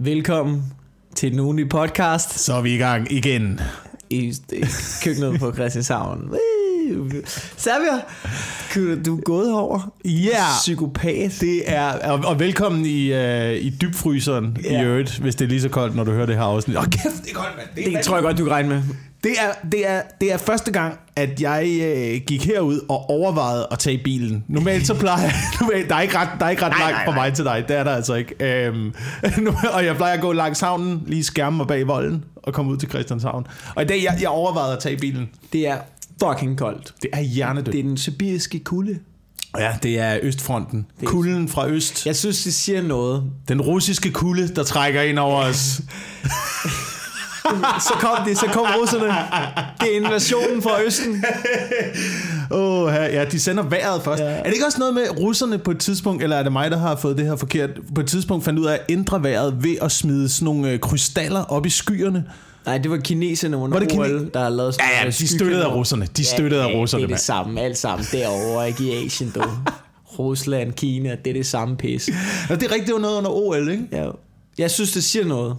[0.00, 0.62] Velkommen
[1.14, 3.60] til den ugenlige podcast Så er vi i gang igen.
[4.10, 4.16] i,
[4.52, 4.64] i
[5.02, 6.30] køkkenet på Christianshavn.
[7.56, 8.00] Sabia,
[9.04, 9.92] du er gået over.
[10.04, 11.36] Ja, Psykopat.
[11.40, 14.82] det er, og, og velkommen i, uh, i dybfryseren Ja.
[14.82, 16.76] i øvrigt, hvis det er lige så koldt, når du hører det her afsnit.
[16.76, 17.68] Åh, kæft, det er koldt, mand.
[17.86, 18.82] Det, Det tror jeg godt, du kan regne med.
[19.24, 23.66] det, er, det, er, det er første gang, at jeg øh, gik herud og overvejede
[23.70, 24.44] at tage bilen.
[24.48, 25.34] Normalt så plejer jeg...
[25.60, 27.26] Normalt, der er ikke ret, der er ikke ret Nej, langt nej, fra nej.
[27.26, 27.64] mig til dig.
[27.68, 28.44] Det er der altså ikke.
[28.66, 28.92] Øhm,
[29.74, 32.76] og jeg plejer at gå langs havnen, lige skærme mig bag volden og komme ud
[32.76, 33.46] til Christianshavn.
[33.76, 35.28] Og i dag, jeg, jeg overvejede at tage bilen.
[35.52, 35.76] Det er
[36.24, 36.94] fucking koldt.
[37.02, 37.72] Det er hjernedødt.
[37.72, 38.98] Det er den sibiriske kulde.
[39.58, 40.86] Ja, det er Østfronten.
[41.02, 42.06] er- Kulden fra Øst.
[42.06, 43.22] Jeg synes, det siger noget.
[43.48, 45.80] Den russiske kulde, der trækker ind over os.
[47.80, 49.04] Så kom det, så kom russerne.
[49.80, 51.24] Det er invasionen fra Østen.
[52.50, 54.22] Åh, ja, de sender vejret først.
[54.22, 54.28] Ja.
[54.30, 54.36] Ja.
[54.38, 56.78] Er det ikke også noget med russerne på et tidspunkt, eller er det mig, der
[56.78, 59.76] har fået det her forkert, på et tidspunkt fandt ud af at ændre vejret ved
[59.82, 62.24] at smide sådan nogle øh, krystaller op i skyerne?
[62.66, 65.10] Nej, det var kineserne under Var det kine- OL, der har lavet sådan Ja, ja,
[65.10, 66.08] de støttede af russerne.
[66.16, 69.42] De støttede af russerne, Det er det samme, alt sammen derovre, ikke i Asien, du.
[70.18, 72.08] Rusland, Kina, det er det samme pis.
[72.50, 73.84] Og det er rigtigt, det var noget under OL, ikke?
[73.92, 74.06] Ja.
[74.58, 75.56] Jeg synes, det siger noget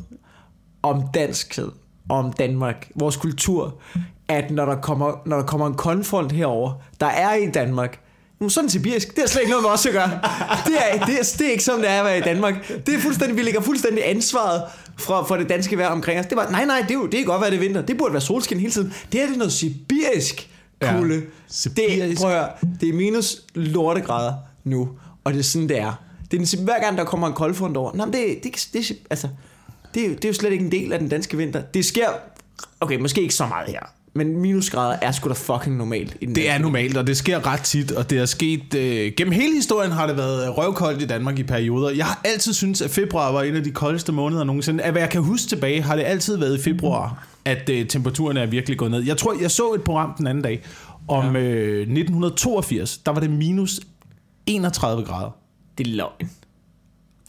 [0.84, 1.72] om danskhed,
[2.10, 3.76] om Danmark, vores kultur,
[4.28, 8.00] at når der kommer, når der kommer en konfront herover, der er i Danmark,
[8.48, 10.10] sådan sibirisk, det har slet ikke noget med os at gøre.
[10.66, 12.68] Det er, det, er, det er ikke som det er at være i Danmark.
[12.86, 14.64] Det er fuldstændig, vi lægger fuldstændig ansvaret
[14.98, 16.26] for, for det danske vejr omkring os.
[16.26, 17.82] Det var, nej, nej, det, er jo, det kan godt være, det er vinter.
[17.82, 18.94] Det burde være solskin hele tiden.
[19.12, 20.50] Det her det er noget sibirisk
[20.82, 21.16] Ja, kulde.
[21.16, 22.22] Det, sibirisk.
[22.22, 22.50] prøv at høre,
[22.82, 24.90] det er minus lortegrader nu,
[25.24, 25.94] og det er sådan, det er.
[26.32, 27.94] Det er den, hver gang, der kommer en koldfront over.
[27.94, 29.28] Nej, men det, det, det, det, altså,
[29.94, 31.62] det, er jo- det er jo slet ikke en del af den danske vinter.
[31.62, 32.08] Det sker,
[32.82, 33.80] okay, måske ikke så meget her,
[34.14, 36.18] men minusgrader er sgu da fucking normalt.
[36.22, 38.74] I den Det er normalt, og det sker ret tit, og det er sket...
[38.74, 41.90] Øh, gennem hele historien har det været røvkoldt i Danmark i perioder.
[41.90, 44.84] Jeg har altid syntes, at februar var en af de koldeste måneder nogensinde.
[44.84, 48.38] Af hvad jeg kan huske tilbage, har det altid været i februar, at øh, temperaturen
[48.38, 49.04] er virkelig gået ned.
[49.04, 50.64] Jeg tror, jeg så et program den anden dag
[51.08, 51.42] om ja.
[51.42, 52.98] øh, 1982.
[52.98, 53.80] Der var det minus
[54.46, 55.36] 31 grader.
[55.78, 56.30] Det er løgn.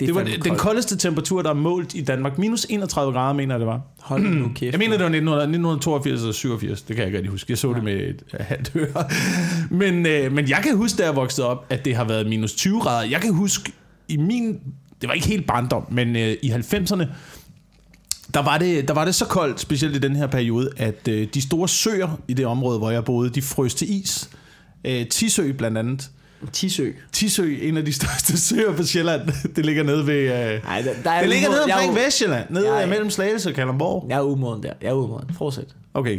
[0.07, 0.61] Det var fandme den koldt.
[0.61, 2.39] koldeste temperatur, der er målt i Danmark.
[2.39, 3.81] Minus 31 grader, mener jeg, det var.
[3.99, 4.73] Hold nu kæft.
[4.73, 6.83] Jeg mener, det var 1900, 1982 eller 87.
[6.83, 7.51] Det kan jeg ikke rigtig huske.
[7.51, 7.75] Jeg så ja.
[7.75, 9.05] det med et halvt øre.
[9.71, 12.55] Men, øh, men jeg kan huske, da jeg voksede op, at det har været minus
[12.55, 13.09] 20 grader.
[13.11, 13.73] Jeg kan huske,
[14.09, 14.61] i min...
[15.01, 17.05] Det var ikke helt barndom, men øh, i 90'erne,
[18.35, 21.29] der var, det, der var det så koldt, specielt i den her periode, at øh,
[21.35, 24.31] de store søer i det område, hvor jeg boede, de frøs til is.
[24.85, 26.11] Øh, Tisø blandt andet.
[26.53, 26.91] Tisø.
[27.13, 30.15] Tisø, en af de største søer på Sjælland, det ligger nede ved...
[30.15, 33.55] Øh, Nej, der, der er det ligger nede omkring Vestjylland, nede Jeg mellem Slagelse og
[33.55, 34.07] Kalundborg.
[34.09, 34.73] Jeg er umoden der.
[34.83, 35.35] Jeg er umoden.
[35.39, 35.75] Fortsæt.
[35.95, 36.19] Okay.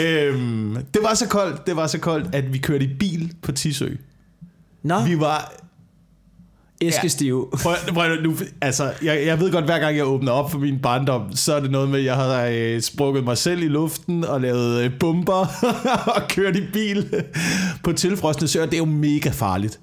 [0.00, 3.52] øhm, det var så koldt, det var så koldt, at vi kørte i bil på
[3.52, 3.88] Tisø.
[4.82, 5.52] Nå, Vi var...
[6.86, 7.46] æskestive.
[7.62, 10.78] Prøv, prøv, nu, altså, jeg, jeg ved godt, hver gang jeg åbner op for min
[10.78, 14.24] barndom, så er det noget med, at jeg har øh, sprukket mig selv i luften
[14.24, 15.46] og lavet øh, bomber
[16.16, 17.22] og kørt i bil
[17.84, 18.64] på tilfrosne søer.
[18.66, 19.80] Det er jo mega farligt.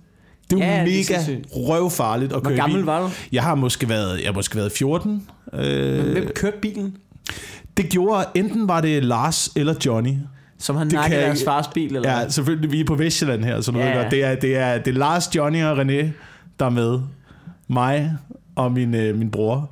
[0.49, 1.45] Det er jo Ja, ja, det mega sindssygt.
[1.55, 2.85] røvfarligt at Hvor køre i gammel bil.
[2.85, 3.09] var du?
[3.31, 5.23] Jeg har måske været, jeg har måske været 14.
[5.53, 6.93] Øh, Hvem kørte bilen?
[7.77, 10.13] det gjorde, enten var det Lars eller Johnny.
[10.61, 12.29] Som han Det nakkede deres fars bil, eller Ja, hvad?
[12.29, 12.71] selvfølgelig.
[12.71, 13.89] Vi er på Vestjylland her, så du Ja, ja.
[13.91, 14.03] ved ja.
[14.03, 14.11] godt.
[14.11, 16.05] Det er, det, er, det er Lars, Johnny og René,
[16.59, 16.99] der er med.
[17.67, 18.17] Mig
[18.55, 19.69] og min, øh, min bror.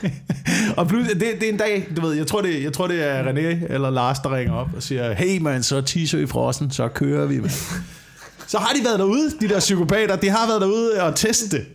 [0.76, 3.08] og pludselig, det, det er en dag, du ved, jeg tror, det, jeg tror, det
[3.08, 6.26] er René eller Lars, der ringer op og siger, hey man, så er Tisø i
[6.26, 7.50] frossen, så kører vi, man.
[8.46, 11.66] så har de været derude, de der psykopater, de har været derude og teste det.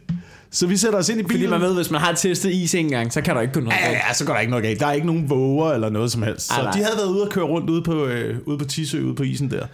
[0.52, 1.42] Så vi sætter os ind i bilen.
[1.50, 3.60] Fordi man ved, hvis man har testet is en gang, så kan der ikke gå
[3.60, 3.98] noget Ja, galt.
[4.10, 4.80] ja, så går der ikke noget galt.
[4.80, 6.48] Der er ikke nogen våger eller noget som helst.
[6.48, 9.02] Så Ej, de havde været ude og køre rundt ude på, øh, ude på Tisø,
[9.02, 9.66] ude på isen der.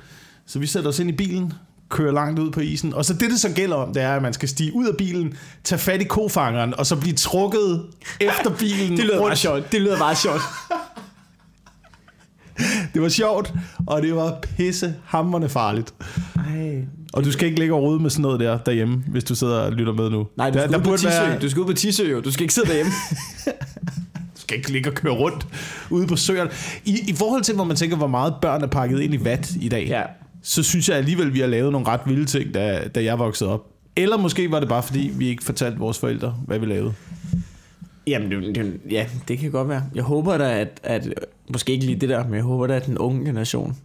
[0.45, 1.53] Så vi sætter os ind i bilen,
[1.91, 2.93] kører langt ud på isen.
[2.93, 4.97] Og så det, det så gælder om, det er, at man skal stige ud af
[4.97, 7.83] bilen, tage fat i kofangeren, og så blive trukket
[8.19, 9.27] efter bilen Det lyder rundt.
[9.27, 9.71] meget sjovt.
[9.71, 10.41] Det lyder meget sjovt.
[12.93, 13.53] Det var sjovt,
[13.87, 15.93] og det var pisse hammerende farligt.
[16.35, 16.85] Ej.
[17.13, 19.59] Og du skal ikke ligge og rode med sådan noget der derhjemme, hvis du sidder
[19.59, 20.27] og lytter med nu.
[20.37, 21.07] Nej, du der, skal, der ud på burde Tisø.
[21.09, 22.21] være, du skal ud på Tisø, jo.
[22.21, 22.91] Du skal ikke sidde derhjemme.
[24.35, 25.47] Du skal ikke ligge og køre rundt
[25.89, 26.49] ude på søerne.
[26.85, 29.51] I, I forhold til, hvor man tænker, hvor meget børn er pakket ind i vat
[29.61, 30.01] i dag, ja
[30.41, 33.49] så synes jeg alligevel, vi har lavet nogle ret vilde ting, da, da jeg voksede
[33.49, 33.67] op.
[33.95, 36.93] Eller måske var det bare, fordi vi ikke fortalte vores forældre, hvad vi lavede.
[38.07, 39.83] Jamen, det, det, ja, det kan godt være.
[39.95, 41.07] Jeg håber da, at, at
[41.49, 43.77] måske ikke lige det der, men jeg håber da, at den unge generation,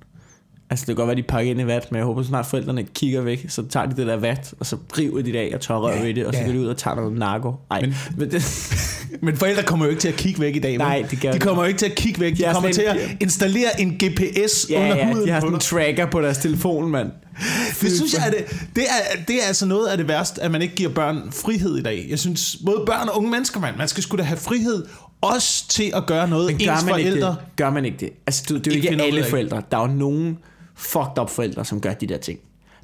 [0.70, 2.46] altså det kan godt være, at de pakker ind i vat, men jeg håber snart
[2.46, 5.50] forældrene kigger væk, så tager de det der vat, og så river de det af
[5.54, 6.46] og tørrer Ja, det, og så ja.
[6.46, 7.54] går de ud og tager noget narko.
[7.70, 8.42] Ej, men, Men- det,
[9.22, 10.76] Men forældre kommer jo ikke til at kigge væk i dag.
[10.76, 12.32] Nej, det gør de kommer jo ikke til at kigge væk.
[12.32, 15.54] De, De kommer til at installere en GPS ja, under ja, huden de har sådan
[15.54, 17.10] en tracker på deres telefon, mand.
[17.80, 18.44] Det synes jeg, er det,
[18.76, 21.76] det, er, det er altså noget af det værste, at man ikke giver børn frihed
[21.76, 22.06] i dag.
[22.10, 24.84] Jeg synes, både børn og unge mennesker, man, man skal sgu da have frihed
[25.20, 26.46] også til at gøre noget.
[26.46, 27.28] Men gør Ens man, ikke forældre...
[27.28, 27.36] det?
[27.56, 28.10] gør man ikke det?
[28.26, 29.62] Altså, du, det er jo Ikke ikke alle forældre.
[29.70, 30.38] Der er jo nogen
[30.76, 32.38] fucked up forældre, som gør de der ting.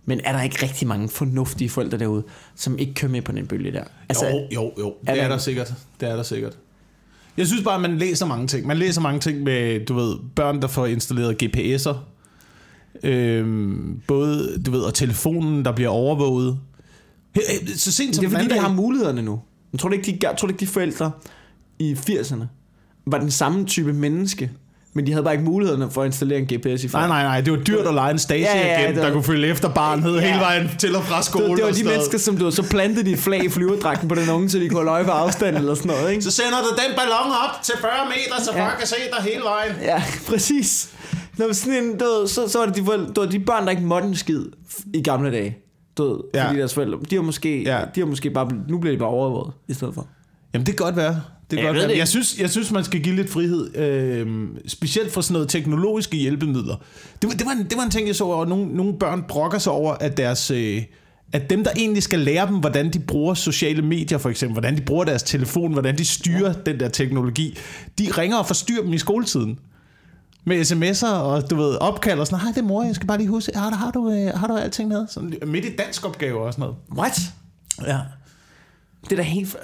[0.05, 2.23] Men er der ikke rigtig mange fornuftige forældre derude,
[2.55, 3.85] som ikke kører med på den bølge der?
[4.09, 4.95] Altså, jo, jo, jo.
[5.01, 5.75] Det er er, man- der sikkert.
[6.01, 6.59] Det er der sikkert.
[7.37, 8.67] Jeg synes bare, at man læser mange ting.
[8.67, 11.95] Man læser mange ting med, du ved, børn, der får installeret GPS'er.
[13.03, 16.59] Øhm, både, du ved, og telefonen, der bliver overvåget.
[17.77, 19.41] Så sent som det er fordi, de har mulighederne nu.
[19.73, 21.11] Jeg tror du ikke, de, jeg tror ikke, de forældre
[21.79, 22.45] i 80'erne
[23.07, 24.51] var den samme type menneske,
[24.95, 27.41] men de havde bare ikke mulighederne for at installere en GPS i Nej, nej, nej.
[27.41, 29.47] Det var dyrt at lege en Stasi ja, Ja, ja, det der var- kunne følge
[29.49, 30.21] efter barnet ja.
[30.21, 31.49] Hele vejen til og fra skole.
[31.49, 34.31] Det, det var de mennesker, som du så plantede de flag i flyverdragten på den
[34.31, 36.23] unge, så de kunne holde øje ved afstand eller sådan noget, ikke?
[36.23, 38.65] Så sender du den ballon op til 40 meter, så Ja.
[38.67, 39.73] folk kan se dig hele vejen.
[39.83, 40.91] Ja, præcis.
[41.39, 43.71] Når sådan en, du så, så var det de, forældre, det var de børn, der
[43.71, 44.43] ikke måtte en skid
[44.95, 45.59] i gamle dage.
[45.99, 46.47] Du Ja.
[46.47, 47.81] fordi deres forældre, de har måske, Ja.
[47.95, 50.07] de har måske bare, nu bliver de bare overvåget i stedet for.
[50.55, 51.21] Jamen, det kan godt være.
[51.53, 53.77] Det kan Jeg godt ved det Jeg synes, jeg synes, man skal give lidt frihed,
[53.77, 56.77] øh, specielt for sådan noget teknologiske hjælpemidler.
[57.23, 59.25] Det var, det var, en, det var en ting, jeg så, og nogle, nogle børn
[59.29, 60.51] brokker sig over, at deres...
[60.51, 60.83] Øh,
[61.33, 64.77] at dem, der egentlig skal lære dem, hvordan de bruger sociale medier, for eksempel, hvordan
[64.77, 67.59] de bruger deres telefon, hvordan de styrer den der teknologi,
[67.99, 69.59] de ringer og forstyrrer dem i skoletiden.
[70.45, 72.43] Med sms'er og du ved, opkald og sådan noget.
[72.43, 74.57] Hej, det er mor, jeg skal bare lige huske, har, har, du, øh, har du
[74.57, 75.07] alting med?
[75.09, 76.77] Sådan, midt i dansk opgave og sådan noget.
[76.99, 77.21] What?
[77.87, 77.99] Ja.
[79.05, 79.57] Det er da helt...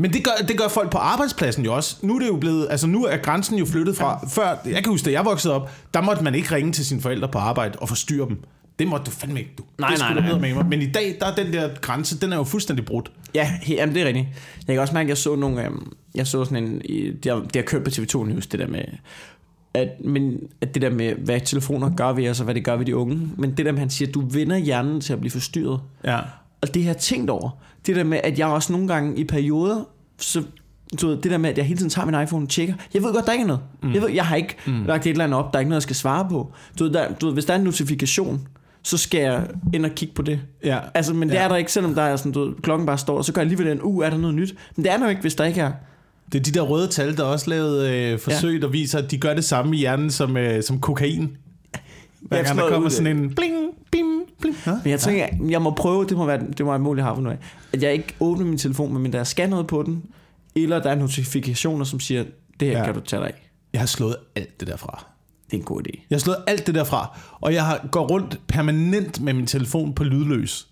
[0.00, 1.96] Men det gør, det gør folk på arbejdspladsen jo også.
[2.02, 4.86] Nu er det jo blevet, altså nu er grænsen jo flyttet fra, før, jeg kan
[4.86, 7.78] huske, da jeg voksede op, der måtte man ikke ringe til sine forældre på arbejde
[7.78, 8.44] og forstyrre dem.
[8.78, 9.62] Det måtte du fandme ikke, du.
[9.78, 10.38] Nej, det nej, nej.
[10.38, 10.66] med mig.
[10.66, 13.12] Men i dag, der er den der grænse, den er jo fuldstændig brudt.
[13.34, 14.26] Ja, he, jamen, det er rigtigt.
[14.68, 15.64] Jeg kan også mærke, at jeg så nogle...
[15.64, 16.80] Øhm, jeg så sådan en...
[17.22, 18.82] Det har, det har kørt på TV2 News, det der med...
[19.74, 22.76] At, men, at det der med, hvad telefoner gør ved os, og hvad det gør
[22.76, 23.28] ved de unge.
[23.36, 25.80] Men det der med, han siger, at du vender hjernen til at blive forstyrret.
[26.04, 26.18] Ja.
[26.60, 27.50] Og det har jeg tænkt over.
[27.86, 29.88] Det der med, at jeg også nogle gange i perioder,
[30.18, 30.42] så
[31.00, 32.74] du ved, det der med, at jeg hele tiden tager min iPhone og tjekker.
[32.94, 33.62] Jeg ved godt, der ikke er noget.
[33.82, 33.92] Mm.
[33.94, 34.84] Jeg, ved, jeg har ikke mm.
[34.86, 36.52] lagt et eller andet op, der er ikke noget, jeg skal svare på.
[36.78, 38.48] Du ved, der, du ved, hvis der er en notifikation,
[38.82, 40.40] så skal jeg ind og kigge på det.
[40.64, 40.78] Ja.
[40.94, 41.42] Altså, men det Ja.
[41.44, 43.40] er der ikke, selvom der er sådan, du ved, klokken bare står, og så gør
[43.40, 44.54] jeg alligevel den, uh, er der noget nyt?
[44.76, 45.72] Men det er der jo ikke, hvis der ikke er.
[46.32, 48.60] Det er de der røde tal, der også lavet øh, forsøg, ja.
[48.60, 51.36] der viser, at de gør det samme i hjernen som, øh, som kokain.
[52.20, 53.54] Hver gang der kommer ud- sådan en bling,
[54.66, 54.72] Ja.
[54.84, 57.04] Men jeg tænker, jeg må prøve, det må være, det må være et mål, jeg
[57.06, 57.38] har for nu af,
[57.72, 60.02] at jeg ikke åbner min telefon, men der er scan noget på den,
[60.54, 62.24] eller der er notifikationer, som siger,
[62.60, 62.78] det her Ja.
[62.78, 62.84] ja.
[62.84, 63.50] kan du tage dig af.
[63.72, 65.06] Jeg har slået alt det der fra.
[65.46, 66.00] Det er en god idé.
[66.10, 69.46] Jeg har slået alt det der fra, og jeg har går rundt permanent med min
[69.46, 70.68] telefon på lydløs.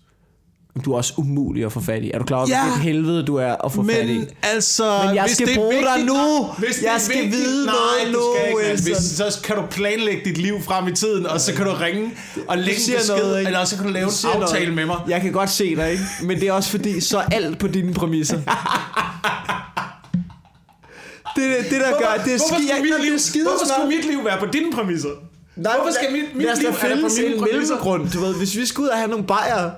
[0.85, 2.11] Du er også umulig at få fat i.
[2.13, 2.65] Er du klar over, Ja.
[2.65, 2.77] ja.
[2.81, 4.17] helvede du er at få fat i?
[4.17, 5.01] Men altså...
[5.05, 6.13] Men jeg hvis skal det er bruge dig vigtigt nu.
[6.13, 7.75] nok- Hvis det Jeg skal vigtigt- vide nej,
[8.11, 8.57] noget nu, ikke.
[8.69, 8.85] Wilson.
[8.93, 12.11] Hvis, så kan du planlægge dit liv frem i tiden, og så kan du ringe
[12.47, 14.75] og lægge en besked, noget, eller så kan du lave Du en aftale noget.
[14.75, 14.97] med mig.
[15.07, 16.03] Jeg kan godt se dig, ikke?
[16.23, 18.37] Men det er også fordi, så er alt på dine præmisser.
[21.35, 23.87] det, det der gør, det er hvorfor ski, jeg, mit det liv, skide hvorfor skulle
[23.95, 25.09] mit liv være på dine præmisser?
[25.55, 27.39] Nej, Hvorfor men skal lad- mit- mit lad os liv da være på mine en
[27.39, 27.75] præmisser?
[27.75, 28.33] mellemgrund, du ved.
[28.35, 29.69] Hvis vi skal ud og have nogle bajer,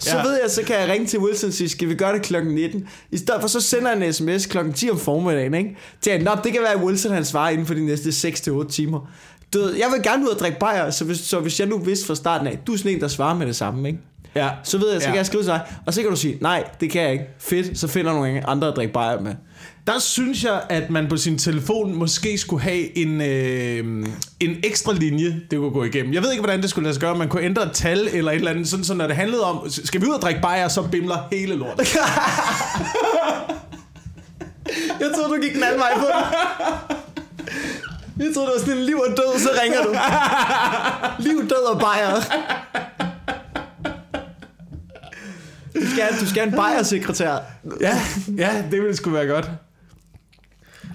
[0.00, 0.22] så Ja.
[0.22, 2.54] ved jeg, så kan jeg ringe til Wilson og sige, skal vi gøre det klokken
[2.54, 2.88] 19?
[3.10, 5.76] I stedet for, så sender jeg en sms klokken 10 om formiddagen, ikke?
[6.00, 9.10] Til "Nå, det kan være, at Wilson han svarer inden for de næste 6-8 timer.
[9.54, 11.78] Du ved, jeg vil gerne ud og drikke bajer, så hvis, så hvis jeg nu
[11.78, 14.00] vidste fra starten af, du er sådan en, der svarer med det samme, ikke?
[14.34, 14.48] Ja.
[14.64, 15.10] Så ved jeg, så Ja.
[15.10, 17.24] kan jeg skrive til dig, og så kan du sige, nej, det kan jeg ikke.
[17.38, 19.34] Fedt, så finder nogle andre at drikke bajer med.
[19.86, 24.06] Der synes jeg, at man på sin telefon måske skulle have en, øh,
[24.40, 26.14] en ekstra linje, det kunne gå igennem.
[26.14, 27.14] Jeg ved ikke, hvordan det skulle lade sig gøre.
[27.14, 29.70] Man kunne ændre et tal eller et eller andet, sådan så når det handlede om,
[29.70, 31.88] skal vi ud og drikke bajer, så bimler hele lortet.
[35.00, 36.24] Jeg troede, du gik den anden vej på den.
[38.26, 39.96] Jeg troede, det var sådan en liv og død, så ringer du.
[41.22, 42.14] Liv, død og bajer.
[45.74, 47.38] Du skal, du skal have en bajersekretær.
[47.80, 48.00] Ja,
[48.36, 49.50] ja, det ville sgu være godt.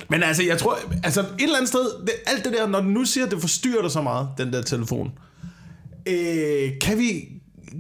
[0.10, 2.88] Men altså, jeg tror, altså et eller andet sted, det, alt det der, når du
[2.88, 5.12] nu siger, at det forstyrrer dig så meget, den der telefon,
[6.06, 7.28] øh, kan vi,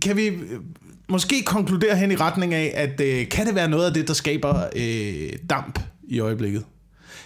[0.01, 0.60] kan vi øh,
[1.10, 4.13] måske konkludere hen i retning af, at øh, kan det være noget af det, der
[4.13, 6.63] skaber øh, damp i øjeblikket?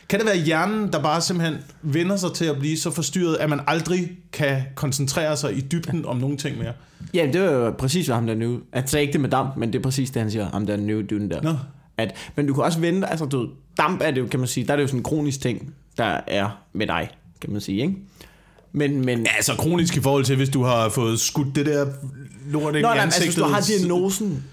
[0.10, 3.50] Kan det være hjernen, der bare simpelthen vender sig til at blive så forstyrret, at
[3.50, 6.74] man aldrig kan koncentrere sig i dybden om nogen ting mere?
[7.14, 8.60] Ja, det var jo præcis, hvad ham der nu...
[8.74, 10.50] Altså ikke det med damp, men det er præcis det, han siger.
[10.52, 11.42] Ham der nu duen der.
[11.42, 11.56] Nå.
[12.00, 14.68] At, men du kan også vente, altså du, damp er det jo, kan man sige,
[14.68, 17.10] der er det jo sådan en kronisk ting, der er med dig,
[17.42, 17.96] kan man sige, ikke?
[18.72, 21.86] Men, men, Ja, altså kronisk i forhold til, hvis du har fået skudt det der
[22.52, 23.02] lort ind i ansigtet.
[23.02, 24.44] altså, hvis du har diagnosen,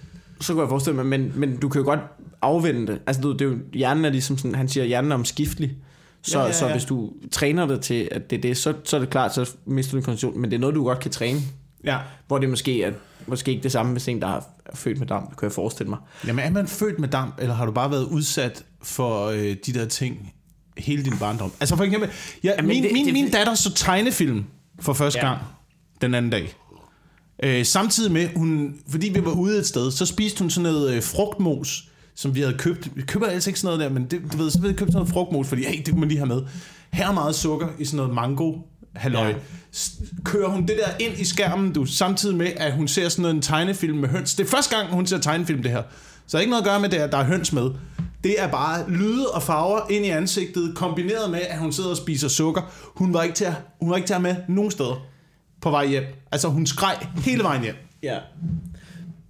[0.41, 2.01] så kan jeg forestille mig, men, men du kan jo godt
[2.43, 3.01] afvende det.
[3.07, 5.77] Altså, du, det er jo, hjernen er ligesom sådan, han siger, hjernen er omskiftelig.
[6.23, 8.75] Så, Ja, ja, ja, så hvis du træner det til, at det er det, så,
[8.85, 10.41] så er det klart, så mister du kondition.
[10.41, 11.41] Men det er noget, du godt kan træne.
[11.87, 11.99] Ja.
[12.27, 12.93] Hvor det måske er
[13.27, 14.41] måske ikke det samme hvis en, der er
[14.75, 15.99] født med damp, kan jeg forestille mig.
[16.27, 19.73] Jamen er man født med damp, eller har du bare været udsat for øh, de
[19.75, 20.33] der ting
[20.79, 21.53] hele din barndom?
[21.61, 22.11] Altså for eksempel,
[22.45, 24.45] ja, Jamen, min, det- min, det- min datter så tegnefilm
[24.81, 25.27] for første Ja.
[25.29, 25.39] gang
[26.01, 26.55] den anden dag.
[27.43, 30.95] Øh, samtidig med, hun, fordi vi var ude et sted, så spiste hun sådan noget
[30.95, 32.97] øh, frugtmos, som vi havde købt.
[32.97, 34.89] Vi køber altså ikke sådan noget der, men det, du ved, så havde vi købt
[34.93, 36.43] sådan noget frugtmos, fordi hey, det kunne man lige have med.
[36.93, 38.53] Her er meget sukker i sådan noget mango
[38.97, 39.27] halløj.
[39.27, 39.35] Ja.
[40.25, 43.35] Kører hun det der ind i skærmen, du, samtidig med, at hun ser sådan noget,
[43.35, 44.35] en tegnefilm med høns.
[44.35, 45.83] Det er første gang, hun ser tegnefilm, det her.
[46.27, 47.71] Så der er ikke noget at gøre med det, at der er høns med.
[48.25, 51.97] Det er bare lyde og farver ind i ansigtet, kombineret med, at hun sidder og
[51.97, 52.63] spiser sukker.
[52.85, 55.07] Hun var ikke til at, hun var ikke til at have med nogen steder
[55.61, 56.05] på vej hjem.
[56.33, 57.75] Altså, hun skreg hele vejen hjem.
[58.03, 58.19] Ja.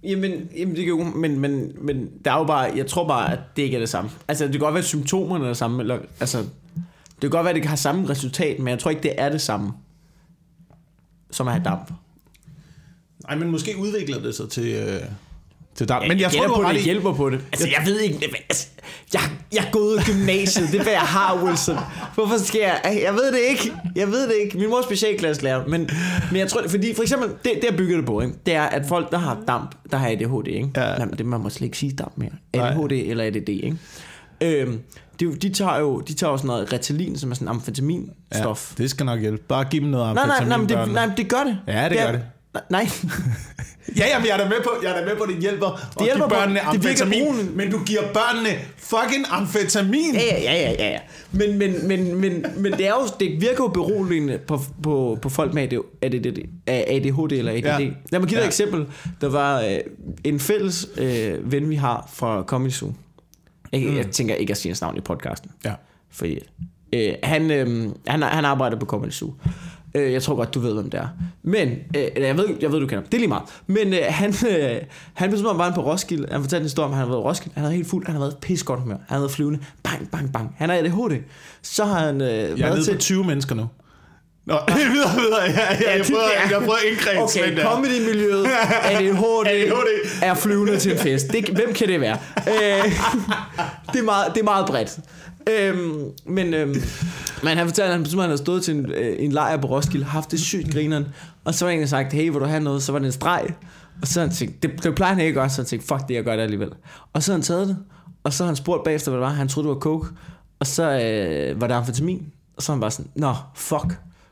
[0.03, 3.31] Jamen, jamen det kan jo, men, men, men der er jo bare, jeg tror bare,
[3.31, 4.09] at det ikke er det samme.
[4.27, 6.43] Altså, det kan godt være, at symptomerne er det samme, eller, altså,
[7.21, 9.29] det kan godt være, at det have samme resultat, men jeg tror ikke, det er
[9.29, 9.71] det samme,
[11.31, 11.91] som at have damp.
[13.27, 15.01] Nej, men måske udvikler det sig til, øh,
[15.75, 16.05] til dig.
[16.07, 16.83] Men jeg, tror, gætter du på, har det i...
[16.83, 17.39] hjælper på det.
[17.51, 18.67] Altså, jeg ved ikke, altså,
[19.13, 19.21] jeg,
[19.53, 21.77] jeg er gået af gymnasiet, det er, hvad jeg har, Wilson.
[22.15, 24.57] Hvorfor skal jeg, jeg ved det ikke, jeg ved det ikke.
[24.57, 25.89] Min mor er specialklasselærer, men,
[26.31, 28.63] men jeg tror, fordi for eksempel, det, det jeg bygger det på, ikke, det er,
[28.63, 30.69] at folk, der har damp, der har ADHD, ikke?
[30.75, 30.99] Ja.
[30.99, 32.31] Jamen, det man må slet ikke sige damp mere.
[32.55, 32.69] Nej.
[32.69, 33.77] ADHD eller ADD, ikke?
[34.41, 34.79] Øhm,
[35.19, 38.73] de, de, tager jo, de tager jo sådan noget Ritalin, som er sådan amfetaminstof.
[38.77, 39.43] Ja, det skal nok hjælpe.
[39.47, 41.57] Bare giv dem noget Nej, nej, amfetamin, nej, men det, nej, det gør det.
[41.67, 42.21] Ja, det er- gør det.
[42.69, 42.87] Nej,
[43.97, 45.65] Ja, jamen, jeg er da med på, jeg er da med på, at det hjælper
[45.67, 47.51] det at hjælper give på- børnene det virker amfetamin, brugende.
[47.55, 50.13] men du giver børnene fucking amfetamin.
[50.15, 50.99] Ja, ja, ja, ja, ja.
[51.31, 55.29] Men, men, men, men, men det, er jo, det virker jo beroligende på, på, på
[55.29, 55.63] folk med
[56.01, 57.63] ADHD, ADHD eller ADD.
[57.65, 57.77] Ja.
[57.79, 57.89] Ja.
[58.11, 58.39] Lad mig give dig Ja.
[58.41, 58.85] et eksempel.
[59.21, 59.77] Der var øh,
[60.23, 62.93] en fælles øh, ven, vi har fra Comedy Zoo.
[63.71, 63.97] Jeg, mm.
[63.97, 65.51] jeg tænker ikke at sige hans navn i podcasten.
[65.65, 65.73] Ja.
[66.09, 66.39] Fordi
[66.93, 69.33] øh, han, øh, han, han arbejder på Comedy Zoo.
[69.95, 71.07] Øh, jeg tror godt, du ved, hvem det er.
[71.43, 73.03] Men, øh, jeg ved, jeg ved, du kender ham.
[73.03, 73.43] Det er lige meget.
[73.67, 74.81] Men øh, han, øh,
[75.13, 76.27] han blev som var han på Roskilde.
[76.31, 77.53] Han fortalte en historie om, han har været Roskilde.
[77.55, 78.05] Han er helt fuld.
[78.05, 78.95] Han har været pis godt humør.
[78.95, 79.59] Han har været flyvende.
[79.83, 80.55] Bang, bang, bang.
[80.57, 81.23] Han er ADHD.
[81.61, 82.93] Så har han øh, Jeg er været til...
[82.93, 83.67] på 20 mennesker nu.
[84.47, 84.53] Nå,
[84.93, 85.41] videre, videre.
[85.43, 88.47] Ja, ja, jeg, prøver, er- jeg prøver at indkredse, Okay, comedy-miljøet,
[88.83, 90.21] ADHD, ADHD.
[90.21, 91.27] er flyvende til en fest.
[91.31, 92.17] Det, hvem kan det være?
[92.47, 92.91] Øh,
[93.93, 94.99] det, er meget, det er meget bredt.
[95.49, 96.75] Øhm, men, øhm,
[97.43, 100.05] men han fortalte, at han, simpelthen havde stået til en, øh, en lejr på Roskilde,
[100.05, 101.05] haft det sygt grineren,
[101.45, 102.83] og så var en, der sagt, hey, vil du have noget?
[102.83, 103.45] Så var det en streg.
[104.01, 106.07] Og så han tænkt, det, det plejer han ikke at gøre, så han tænkte, fuck
[106.07, 106.69] det, jeg gør det alligevel.
[107.13, 107.77] Og så han taget det,
[108.23, 109.33] og så han spurgt bagefter, hvad det var.
[109.33, 110.07] Han troede, det var coke.
[110.59, 112.25] Og så øh, var det amfetamin.
[112.57, 113.85] Og så han bare sådan, nå, fuck.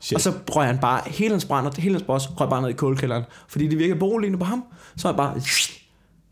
[0.06, 0.14] Shit.
[0.14, 2.72] Og så røg han bare hele hans brænder, hele hans boss, røg bare ned i
[2.72, 3.24] kålkælderen.
[3.48, 4.64] Fordi det virkede beroligende på ham.
[4.96, 5.40] Så han bare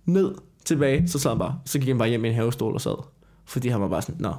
[0.04, 1.08] ned tilbage.
[1.08, 1.58] Så sad han bare.
[1.64, 3.04] Så gik han bare hjem i en havestol og sad.
[3.46, 4.34] Fordi han var bare sådan, nå.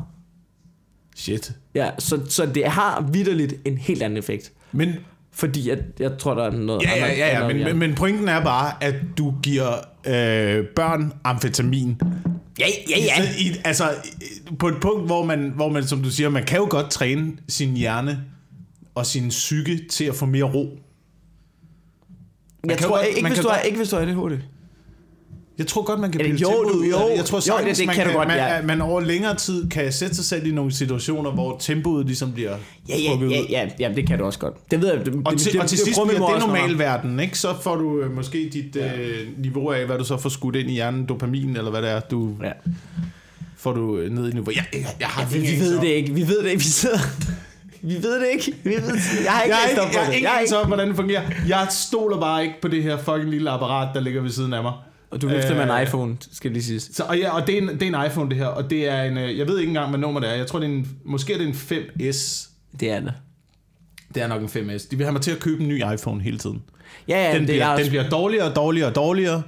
[1.15, 1.51] Shit.
[1.73, 4.51] Ja, så, så det har vidderligt en helt anden effekt.
[4.71, 4.93] Men,
[5.31, 8.27] Fordi jeg, jeg tror, der er noget ja, ja, ja, ja, men, men, men pointen
[8.27, 9.73] er bare, at du giver
[10.05, 12.01] øh, børn amfetamin.
[12.59, 13.29] Ja, ja, ja.
[13.39, 13.89] I, altså,
[14.59, 17.31] på et punkt, hvor man, hvor man, som du siger, man kan jo godt træne
[17.47, 18.23] sin hjerne
[18.95, 20.79] og sin psyke til at få mere ro.
[22.67, 24.37] Jeg kan tror godt- ikke, man hvis du, godt- ikke hvis du har ADHD.
[25.57, 27.09] Jeg tror godt, man kan pille jo, ud jo.
[27.15, 28.61] Jeg tror Jo, sagtens, det- det man, kan godt, man, ja.
[28.61, 32.57] man over længere tid kan sætte sig selv i nogle situationer, hvor tempoet ligesom bliver
[32.89, 34.71] Ja, ja, ja, ja, ja, det kan du også godt.
[34.71, 35.05] Det ved jeg.
[35.05, 36.63] Det, Og det, til, det, og til det sidst bliver det også meget.
[36.69, 37.39] normalverden, ikke?
[37.39, 38.99] Så får du øh, måske dit ja.
[39.01, 41.89] øh, niveau af, hvad du så får skudt ind i hjernen, dopamin, eller hvad det
[41.91, 42.51] er, du Ja.
[43.57, 44.51] får du øh, ned i niveau.
[44.55, 46.13] Jeg, jeg, jeg har Ja, vi, vi ved det ikke.
[46.13, 46.57] Vi ved det ikke.
[46.63, 46.99] Vi sidder...
[47.81, 48.53] Vi ved det ikke.
[48.63, 50.13] Vi ved, jeg har ikke Jeg ikke, op på jeg det.
[50.13, 51.21] ikke Jeg har anelse om, hvordan det fungerer.
[51.47, 54.63] Jeg stoler bare ikke på det her fucking lille apparat, der ligger ved siden af
[54.63, 54.73] mig.
[55.11, 56.89] Og du vifter med en Øh, iPhone, skal lige siges.
[56.93, 58.45] Så, og, ja, og det, er en, det er en iPhone, det her.
[58.45, 59.17] Og det er en...
[59.17, 60.33] øh, Jeg ved ikke engang, hvad nummer det er.
[60.33, 60.87] Jeg tror, det er en...
[61.05, 62.47] Måske er det en 5S.
[62.79, 63.13] Det er det.
[64.15, 64.87] Det er nok en 5S.
[64.91, 66.61] De vil have mig til at købe en ny iPhone hele tiden.
[67.07, 69.43] Ja, ja, Den, det er bliver, også, den bliver dårligere og dårligere og dårligere.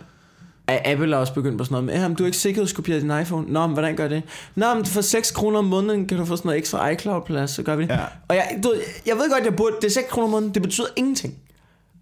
[0.67, 3.51] Apple er også begyndt på sådan noget med, jamen, du har ikke sikkerhedskopieret din iPhone.
[3.51, 4.23] Nå, men hvordan gør det?
[4.55, 7.63] Nå, men for 6 kroner om måneden kan du få sådan noget ekstra iCloud-plads, så
[7.63, 7.89] gør vi det.
[7.89, 8.05] Ja.
[8.27, 8.73] Og jeg, du,
[9.05, 11.33] jeg ved godt, jeg burde, det er 6 kroner om måneden, det betyder ingenting.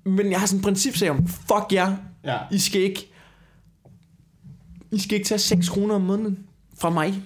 [0.05, 1.95] Men jeg har sådan en princip, så om, fuck jer,
[2.25, 2.37] Ja.
[2.51, 3.11] I skal ikke,
[4.91, 6.39] I skal ikke tage 6 kroner om måneden
[6.77, 7.23] fra mig.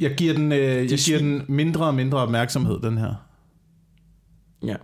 [0.00, 3.14] Jeg giver den, øh, jeg giver den mindre og mindre opmærksomhed, den her.
[4.64, 4.74] Ja.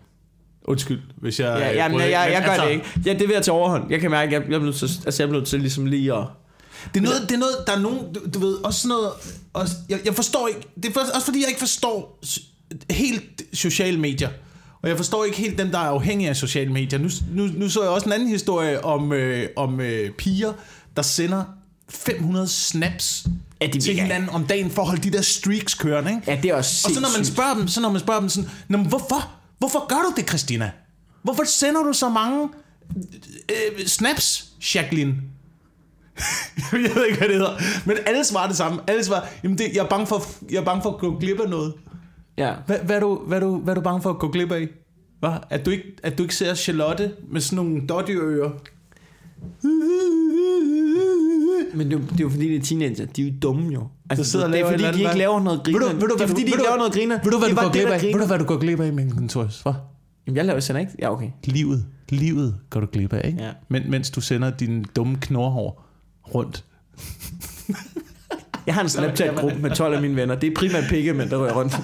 [0.64, 1.58] Undskyld, hvis jeg...
[1.58, 2.84] Ja, øh, ja, men bryder jeg, jeg, jeg gør det ikke.
[3.06, 3.84] Ja, det vil jeg til overhånd.
[3.90, 5.86] Jeg kan mærke, at jeg, jeg, er nødt til, altså, jeg er nødt til ligesom
[5.86, 6.24] lige at...
[6.94, 9.08] Det er noget, det er noget der er nogen, du, du ved, også noget,
[9.52, 12.18] også, jeg, jeg forstår ikke, det er for- også fordi jeg ikke forstår
[12.90, 14.28] helt sociale medier.
[14.82, 16.98] Og jeg forstår ikke helt dem, der er afhængige af sociale medier.
[16.98, 20.52] Nu, nu, nu så jeg også en anden historie om, øh, om øh, piger,
[20.96, 21.44] der sender
[21.88, 23.26] 500 snaps
[23.60, 26.10] Ja, de til hinanden om dagen for at holde de der streaks kørende.
[26.10, 26.22] Ikke?
[26.30, 28.28] Ja, det er også Og så når man spørger dem, så når man spørger dem
[28.28, 29.30] sådan, hvorfor?
[29.62, 30.70] Hvorfor gør du det, Christina?
[31.22, 32.48] Hvorfor sender du så mange
[33.50, 35.14] øh, snaps, Jacqueline.
[36.72, 37.56] jeg ved ikke, hvad det hedder.
[37.86, 38.80] Men alle svarer det samme.
[38.86, 41.40] Alle svarer, jamen det, jeg, er bange for, jeg er bange for at gå glip
[41.40, 41.74] af noget.
[42.38, 42.54] Ja.
[42.66, 44.52] Hvad, hvad, er du, hvad, er du, hvad er du bange for at gå glip
[44.52, 44.68] af?
[45.20, 45.32] Hvad?
[45.50, 48.50] At, du ikke, at du ikke ser Charlotte med sådan nogle doddyører?
[51.76, 53.06] Men det, er jo- det er jo fordi, det er teenager.
[53.06, 53.88] De er jo dumme jo.
[54.12, 55.78] Altså, Der sidder det er fordi, de ikke laver noget griner.
[55.78, 57.18] Ved du- ved du, det er fordi, du- de ikke laver noget griner.
[57.24, 58.02] Ved du, hvad du går glip af?
[58.02, 59.60] Ved du, hvad du går glip af, min kontoris?
[59.60, 59.72] Hvad?
[60.26, 60.92] Jamen, jeg laver sender ikke.
[60.98, 61.28] Ja, okay.
[61.44, 61.84] Livet.
[62.08, 63.42] Livet går du glip af, ikke?
[63.42, 63.50] Ja.
[63.68, 65.84] Men, mens du sender din dumme knorhår
[66.34, 66.64] rundt.
[68.66, 70.34] Jeg har en Snapchat-gruppe med 12 af mine venner.
[70.34, 71.76] Det er primært pikke, men der rører rundt.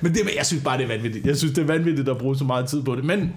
[0.00, 1.26] Men det, jeg synes bare, det er vanvittigt.
[1.26, 3.04] Jeg synes, det er vanvittigt at bruge så meget tid på det.
[3.04, 3.32] Men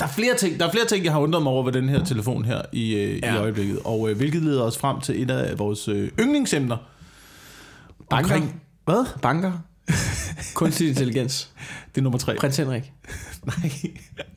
[0.00, 1.88] der er flere ting, der er flere ting jeg har undret mig over ved den
[1.88, 3.14] her telefon her i, øh, ja.
[3.14, 3.40] i Ja.
[3.40, 3.78] øjeblikket.
[3.84, 6.76] Og øh, hvilket leder os frem til et af vores øh, yndlingsemner.
[8.10, 8.34] Banker.
[8.34, 9.04] Omkring- Hvad?
[9.22, 9.52] Banker.
[10.54, 11.50] Kunstig intelligens.
[11.94, 12.36] Det er nummer tre.
[12.36, 12.92] Prins Henrik.
[13.46, 13.70] Nej,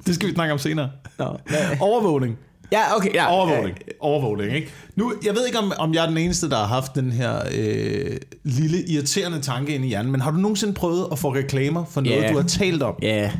[0.07, 0.89] det skal vi snakke om senere.
[1.19, 1.57] Nå, hvad?
[1.79, 2.37] Overvågning.
[2.71, 3.13] Ja, okay.
[3.13, 3.77] Ja, Overvågning.
[3.99, 4.71] Overvågning, ikke?
[4.95, 7.39] Nu, jeg ved ikke, om, om jeg er den eneste, der har haft den her
[7.55, 11.85] øh, lille irriterende tanke ind i hjernen, men har du nogensinde prøvet at få reklamer
[11.85, 12.29] for noget, Ja.
[12.31, 12.95] du har talt om?
[13.01, 13.31] Ja,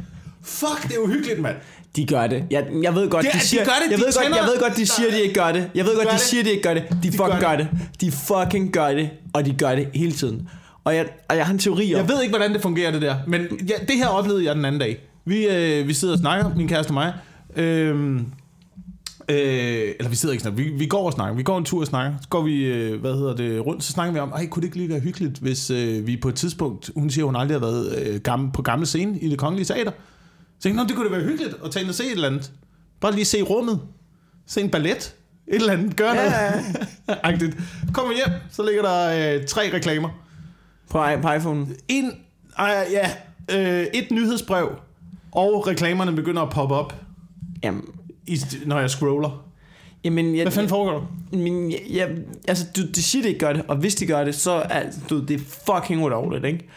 [0.44, 1.56] Fuck, det er uhyggeligt, mand.
[1.96, 2.44] De gør det.
[2.52, 3.92] Jeg, jeg ved godt, Det de de siger, gør det.
[3.92, 5.70] jeg De ved godt, jeg ved godt, de siger, de ikke gør det.
[5.76, 6.22] Jeg ved godt, gør de det.
[6.26, 6.84] siger, de ikke gør det.
[7.04, 7.40] De, gør fucking det.
[7.48, 7.68] gør det.
[8.02, 10.50] De fucking gør det, og de gør det hele tiden.
[10.84, 12.00] Og jeg, og jeg har en teori om...
[12.00, 13.16] Jeg ved ikke, hvordan det fungerer, det der.
[13.28, 14.98] Men ja, det her oplevede jeg den anden dag.
[15.26, 17.14] Vi, øh, vi sidder og snakker, min kæreste og mig.
[17.56, 18.18] Øhm,
[19.30, 19.38] øh,
[20.00, 20.64] eller vi sidder ikke snakker.
[20.64, 21.36] Vi, vi går og snakker.
[21.36, 22.14] Vi går en tur og snakker.
[22.22, 23.84] Så går vi, øh, hvad hedder det, rundt.
[23.84, 26.30] Så snakker vi om, ej, kunne det ikke lige være hyggeligt, hvis øh, vi på
[26.30, 26.92] et tidspunkt...
[26.96, 29.92] Hun siger, hun aldrig har været øh, gammel, på gamle scene i det kongelige teater.
[30.60, 32.12] Så tænkte jeg, "Nå, det kunne da være hyggeligt at tage ind og se et
[32.12, 32.52] eller andet.
[33.02, 33.82] Bare lige se rummet.
[34.46, 35.16] Se en ballet.
[35.48, 35.96] Et eller andet.
[35.96, 36.32] Gør noget.
[36.32, 36.64] Ja,
[37.24, 37.58] Agtigt.
[37.94, 40.10] Kommer hjem, så ligger der øh, tre reklamer.
[40.90, 41.68] på, på iPhone.
[41.88, 42.06] En,
[42.60, 43.10] øh, ja,
[43.52, 44.70] øh, et nyhedsbrev,
[45.32, 46.96] og reklamerne begynder at poppe op,
[47.64, 47.84] Jamen,
[48.28, 49.46] i, når jeg scroller.
[50.04, 50.92] jamen jeg, Hvad fanden foregår
[51.32, 51.38] der?
[51.38, 52.10] Men jeg, jeg,
[52.48, 54.84] altså, du, de siger, de ikke gør det, og hvis de gør det, så er
[55.10, 55.44] du, det er
[55.76, 56.68] fucking ulovligt, ikke?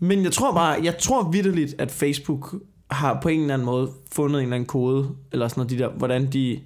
[0.00, 2.54] Men jeg tror bare, jeg tror vidderligt, at Facebook
[2.90, 5.78] har på en eller anden måde fundet en eller anden kode, eller sådan noget, de
[5.78, 6.60] der, hvordan de...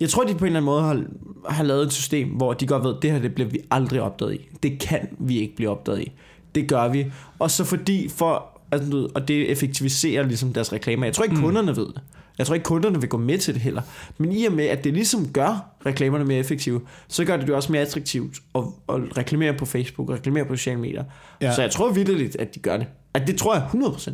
[0.00, 1.04] Jeg tror, de på en eller anden måde har,
[1.48, 4.02] har lavet et system, hvor de godt ved, at det her, det bliver vi aldrig
[4.02, 4.48] opdaget i.
[4.62, 6.12] Det kan vi ikke blive opdaget i.
[6.54, 7.12] Det gør vi.
[7.38, 11.06] Og så fordi, for, altså, og det effektiviserer ligesom deres reklamer.
[11.06, 12.00] Jeg tror ikke, kunderne ved det.
[12.38, 13.82] Jeg tror ikke, kunderne vil gå med til det heller.
[14.18, 17.54] Men i og med, at det ligesom gør reklamerne mere effektive, så gør det det
[17.54, 21.04] også mere attraktivt at, at reklamere på Facebook, og reklamere på sociale medier.
[21.40, 21.54] Ja.
[21.54, 22.86] Så jeg tror vidderligt, at de gør det.
[23.14, 24.12] At det tror jeg 100%.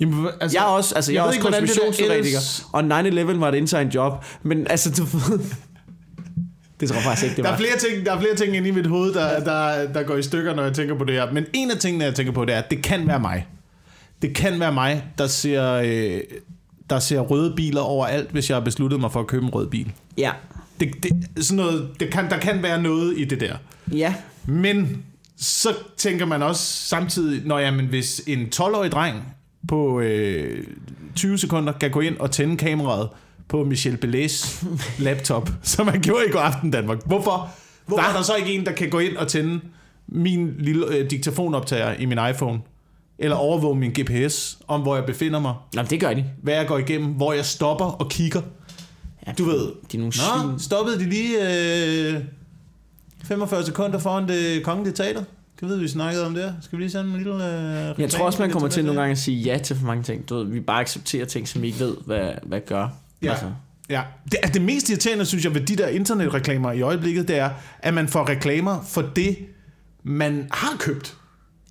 [0.00, 2.80] Jamen, altså, Jeg er også, altså, jeg, jeg er også ikke, der konspirationsteoretiker, ellers- og
[3.36, 5.38] 9-11 var et inside job, men altså, du ved...
[6.80, 7.56] det tror jeg faktisk ikke, det Der var.
[7.56, 10.16] er, flere ting, der er flere ting inde i mit hoved, der, der, der går
[10.16, 11.32] i stykker, når jeg tænker på det her.
[11.32, 13.46] Men en af tingene, jeg tænker på, det er, at det kan være mig.
[14.22, 16.20] Det kan være mig, der ser, øh,
[16.90, 19.66] der ser røde biler overalt, hvis jeg har besluttet mig for at købe en rød
[19.66, 19.92] bil.
[20.18, 20.30] Ja.
[20.80, 21.12] Det, det,
[21.46, 23.56] sådan noget, det kan, der kan være noget i det der.
[23.92, 24.14] Ja.
[24.46, 25.02] Men
[25.36, 29.22] så tænker man også samtidig, når jamen, hvis en 12-årig dreng
[29.68, 30.64] på øh,
[31.16, 33.08] 20 sekunder kan gå ind og tænde kameraet
[33.48, 34.66] på Michel Belés
[34.98, 36.98] laptop, som han gjorde i går aften Danmark.
[37.06, 37.48] Hvorfor,
[37.86, 39.60] hvorfor er der så ikke en, der kan gå ind og tænde
[40.08, 42.60] min lille øh, diktafonoptager i min iPhone?
[43.18, 45.54] Eller overvåge min GPS om, hvor jeg befinder mig?
[45.74, 46.24] Nå, men det gør de.
[46.42, 47.08] Hvad jeg går igennem?
[47.12, 48.42] Hvor jeg stopper og kigger?
[49.26, 49.58] Ja, Du ved,
[49.92, 50.58] De er nogle Nå, svin.
[50.60, 51.36] stoppede de lige
[52.14, 52.20] øh,
[53.24, 55.22] 45 sekunder foran det kongelige teater?
[55.58, 56.54] Kan vi vide, vi snakkede om det?
[56.62, 57.34] Skal vi lige sende en lille...
[57.90, 59.12] Øh, Jeg tror også, man kommer til nogle gange.
[59.12, 60.28] at sige ja til for mange ting.
[60.28, 62.88] Du ved, vi bare accepterer ting, som vi ikke ved, hvad, hvad gør.
[63.22, 63.30] Ja.
[63.30, 63.46] Altså.
[63.90, 67.50] Ja, det, det mest irriterende, synes jeg, ved de der internetreklamer i øjeblikket, det er,
[67.78, 69.36] at man får reklamer for det,
[70.02, 71.16] man har købt.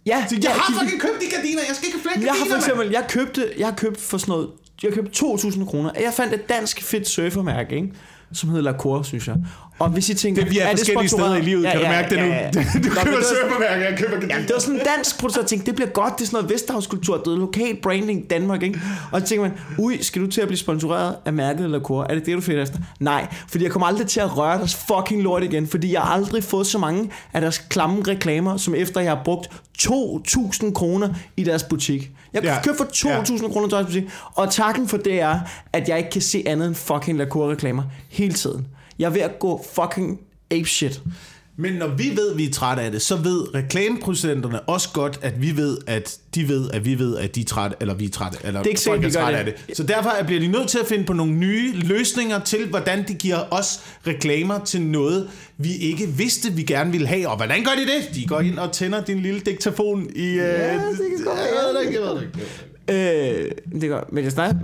[0.06, 2.38] Ja, Så jeg ja, har fucking købt de gardiner, jeg skal ikke flere Jeg har
[2.38, 4.50] gardiner, for eksempel, jeg købte, jeg har købt for sådan noget,
[4.84, 5.92] jeg købte 2.000 kroner.
[6.02, 7.92] Jeg fandt et dansk fedt surfermærke, ikke?
[8.34, 9.36] Som hedder Lacour, synes jeg.
[9.80, 12.20] Og hvis I tænker, Det, vi er, forskellige steder i livet, kan du mærke det
[12.20, 12.26] nu?
[12.84, 14.28] Du Nå, køber det surfermærker, jeg køber.
[14.30, 16.38] Jamen, det var sådan en dansk producent, jeg tænkte, det bliver godt, det er sådan
[16.38, 18.82] noget Vesthavskultur, det er lokal branding Danmark, ikke?
[19.12, 22.04] Og så tænker man, ui, skal du til at blive sponsoreret af mærket Lacour?
[22.10, 22.80] Er det det, du finder efter?
[23.00, 26.14] Nej, fordi jeg kommer aldrig til at røre deres fucking lort igen, fordi jeg har
[26.14, 29.48] aldrig fået så mange af deres klamme reklamer, som efter jeg har brugt
[29.82, 32.12] 2.000 kroner i deres butik.
[32.36, 32.54] Jeg Ja.
[32.54, 32.62] ja.
[32.64, 33.50] købt for 2.000 ja.
[33.52, 34.04] kroner i deres butik,
[34.36, 35.40] og takken for det er,
[35.74, 38.68] at jeg ikke kan se andet end fucking Lacour-reklamer hele tiden.
[39.00, 40.20] Jeg er ved at gå fucking
[40.52, 41.02] ape shit.
[41.58, 45.20] Men når vi ved, at vi er trætte af det, så ved reklameprocenterne også godt,
[45.22, 48.06] at vi ved, at de ved, at vi ved, at de er trætte, eller vi
[48.06, 49.46] er trætte, eller Det er ikke folk er trætte det.
[49.52, 49.78] af det.
[49.78, 53.14] Så derfor bliver de nødt til at finde på nogle nye løsninger til, hvordan de
[53.14, 57.28] giver os reklamer til noget, vi ikke vidste, vi gerne ville have.
[57.30, 58.16] Og hvordan gør de det?
[58.16, 60.26] De går ind og tænder din lille diktafon i...
[60.30, 63.42] Øh, ja, det kan godt ikke.
[63.42, 64.58] Øh, det gør, men jeg snakker,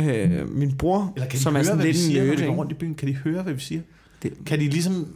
[0.00, 2.12] øh, min bror, som er sådan lidt en
[2.46, 2.68] nørd?
[2.98, 3.80] Kan de høre, hvad vi siger?
[4.22, 5.06] Det- Kan de ligesom...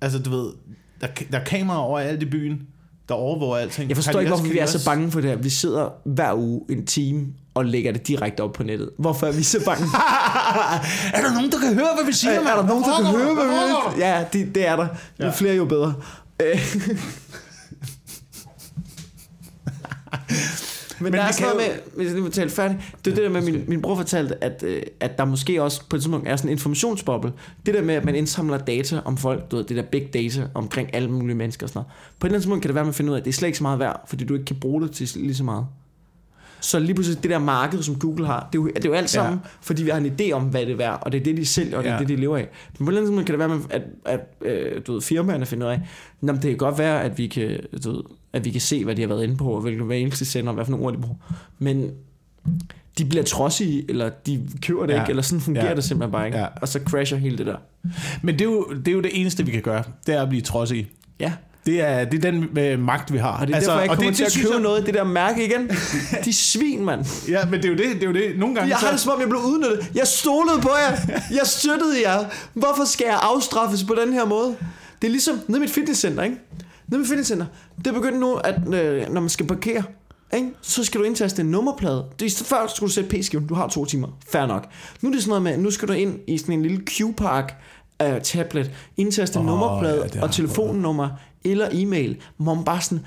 [0.00, 0.52] Altså, du ved...
[1.00, 2.62] Der, der er kameraer overalt i byen,
[3.08, 3.88] der overvåger alting.
[3.88, 5.36] Jeg forstår ikke, hvorfor vi er så bange for det her.
[5.36, 8.90] Vi sidder hver uge en time og lægger det direkte op på nettet.
[8.98, 9.84] Hvorfor er vi så bange?
[11.14, 12.32] er der nogen, der kan høre, hvad vi siger?
[12.32, 14.06] er, er der nogen, der kan høre, hvad vi der?
[14.06, 14.86] Ja, det, det er der.
[15.24, 15.94] Jo flere, jo bedre.
[21.00, 23.24] Men, Men der er sådan noget med, hvis jeg lige tale færdig, det er det
[23.24, 26.28] der med, min, min bror fortalte, at, øh, at der måske også på et tidspunkt
[26.28, 27.32] er sådan en informationsboble.
[27.66, 30.46] Det der med, at man indsamler data om folk, du ved, det der big data
[30.54, 31.92] omkring alle mulige mennesker og sådan noget.
[32.18, 33.30] På et eller andet tidspunkt kan det være, at man finder ud af, at det
[33.30, 35.44] er slet ikke så meget værd, fordi du ikke kan bruge det til lige så
[35.44, 35.66] meget.
[36.62, 38.94] Så lige pludselig det der marked, som Google har, det er jo, det er jo
[38.94, 39.48] alt sammen, ja.
[39.60, 41.46] fordi vi har en idé om, hvad det er værd, og det er det, de
[41.46, 42.00] sælger, og det er Ja.
[42.00, 42.48] det, de lever af.
[42.78, 45.00] Men på et eller andet tidspunkt kan det være, at, at, at øh, du ved,
[45.00, 45.80] firmaerne finder ud af,
[46.20, 48.02] Nå, det kan godt være, at vi kan, du ved,
[48.32, 50.48] at vi kan se, hvad de har været inde på, og hvilke hver eneste sender,
[50.50, 51.16] og hvad for nogle ord de bruger.
[51.58, 51.90] Men
[52.98, 55.00] de bliver trodsige, eller de køber det Ja.
[55.00, 55.74] ikke, eller sådan fungerer Ja.
[55.74, 56.38] det simpelthen bare ikke.
[56.38, 56.46] Ja.
[56.62, 57.56] Og så crasher hele det der.
[58.22, 59.82] Men det er, jo, det er jo det eneste, vi kan gøre.
[60.06, 60.88] Det er at blive trodsige.
[61.20, 61.32] Ja,
[61.66, 63.40] Det er, det er den øh, magt, vi har.
[63.40, 64.94] og det er altså, derfor, jeg kommer det, til at købe jeg- noget af det
[64.94, 65.70] der mærke igen.
[66.24, 67.04] De svin, mand.
[67.28, 67.84] Ja, men det er jo det.
[67.94, 68.38] det, er jo det.
[68.38, 69.04] Nogle gange Jeg har det så...
[69.04, 69.90] som om, jeg blev udnyttet.
[69.94, 70.96] Jeg stolede på jer.
[71.30, 72.24] Jeg støttede jer.
[72.54, 74.56] Hvorfor skal jeg afstraffes på den her måde?
[75.02, 76.36] Det er ligesom nede i mit fitnesscenter, ikke?
[76.90, 77.46] Nede i mit fitnesscenter.
[77.78, 79.82] Det er begyndt nu, at øh, når man skal parkere,
[80.34, 80.50] ikke?
[80.60, 82.04] så skal du indtaste en nummerplade.
[82.20, 83.46] Det er, før skulle du sætte p-skiven.
[83.46, 84.08] Du har to timer.
[84.28, 84.68] Fair nok.
[85.00, 87.54] Nu er det sådan noget med, nu skal du ind i sådan en lille Q-Park
[88.04, 91.08] uh, tablet, indtaste oh, nummerplade ja, det og telefonnummer
[91.44, 93.04] eller e-mail, man bare sådan,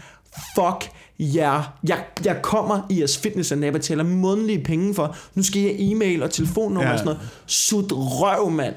[0.55, 5.61] fuck ja, jeg, jeg kommer i jeres fitnesscenter, jeg betaler månedlige penge for, nu skal
[5.61, 6.91] jeg e-mail og telefonnummer ja.
[6.91, 7.29] og sådan noget.
[7.45, 8.75] Sut røv, mand.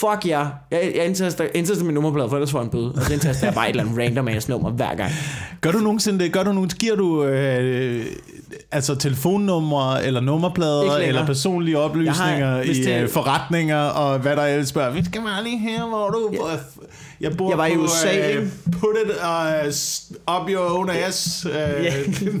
[0.00, 0.40] Fuck ja.
[0.70, 2.92] Jeg, jeg indtaster, indtaster min nummerplade, for ellers får jeg en bøde.
[2.96, 5.12] Og så indtaster jeg bare et eller andet random ass nummer hver gang.
[5.60, 6.32] Gør du nogensinde det?
[6.32, 8.06] Gør du nogen, giver du øh,
[8.72, 14.42] altså telefonnumre eller nummerplader eller personlige oplysninger hvis i det- øh, forretninger og hvad der
[14.46, 14.90] ellers spørger?
[14.92, 16.30] Vi skal bare lige her, hvor du...
[16.32, 16.38] Ja.
[17.20, 18.48] Jeg bor Jeg var i på, USA, øh?
[18.72, 21.52] Put it uh, up your own ass, øh,
[21.84, 21.92] Ja.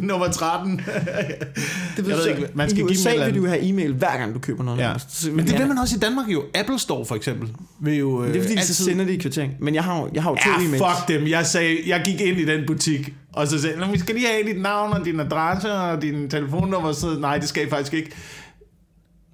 [0.02, 0.76] nummer 13.
[0.76, 0.84] Det
[2.08, 4.34] Jeg ved ikke, man skal I give USA eller vil du have e-mail hver gang
[4.34, 4.78] du køber noget.
[4.78, 4.92] Ja.
[5.08, 6.42] Så- Men det vil man også i Danmark jo.
[6.54, 7.48] Apple Store for eksempel.
[7.80, 8.74] Vil jo, øh, Det er fordi, de altid...
[8.74, 9.54] så sender de kvittering.
[9.58, 10.96] Men jeg har jo, jeg har jo to Ja, e-mails.
[10.96, 11.26] fuck dem.
[11.28, 14.26] Jeg, sagde, jeg gik ind i den butik, og så sagde jeg, vi skal lige
[14.26, 16.92] have dit navn og din adresse og din telefonnummer.
[16.92, 18.10] Så, nej, det skal I faktisk ikke.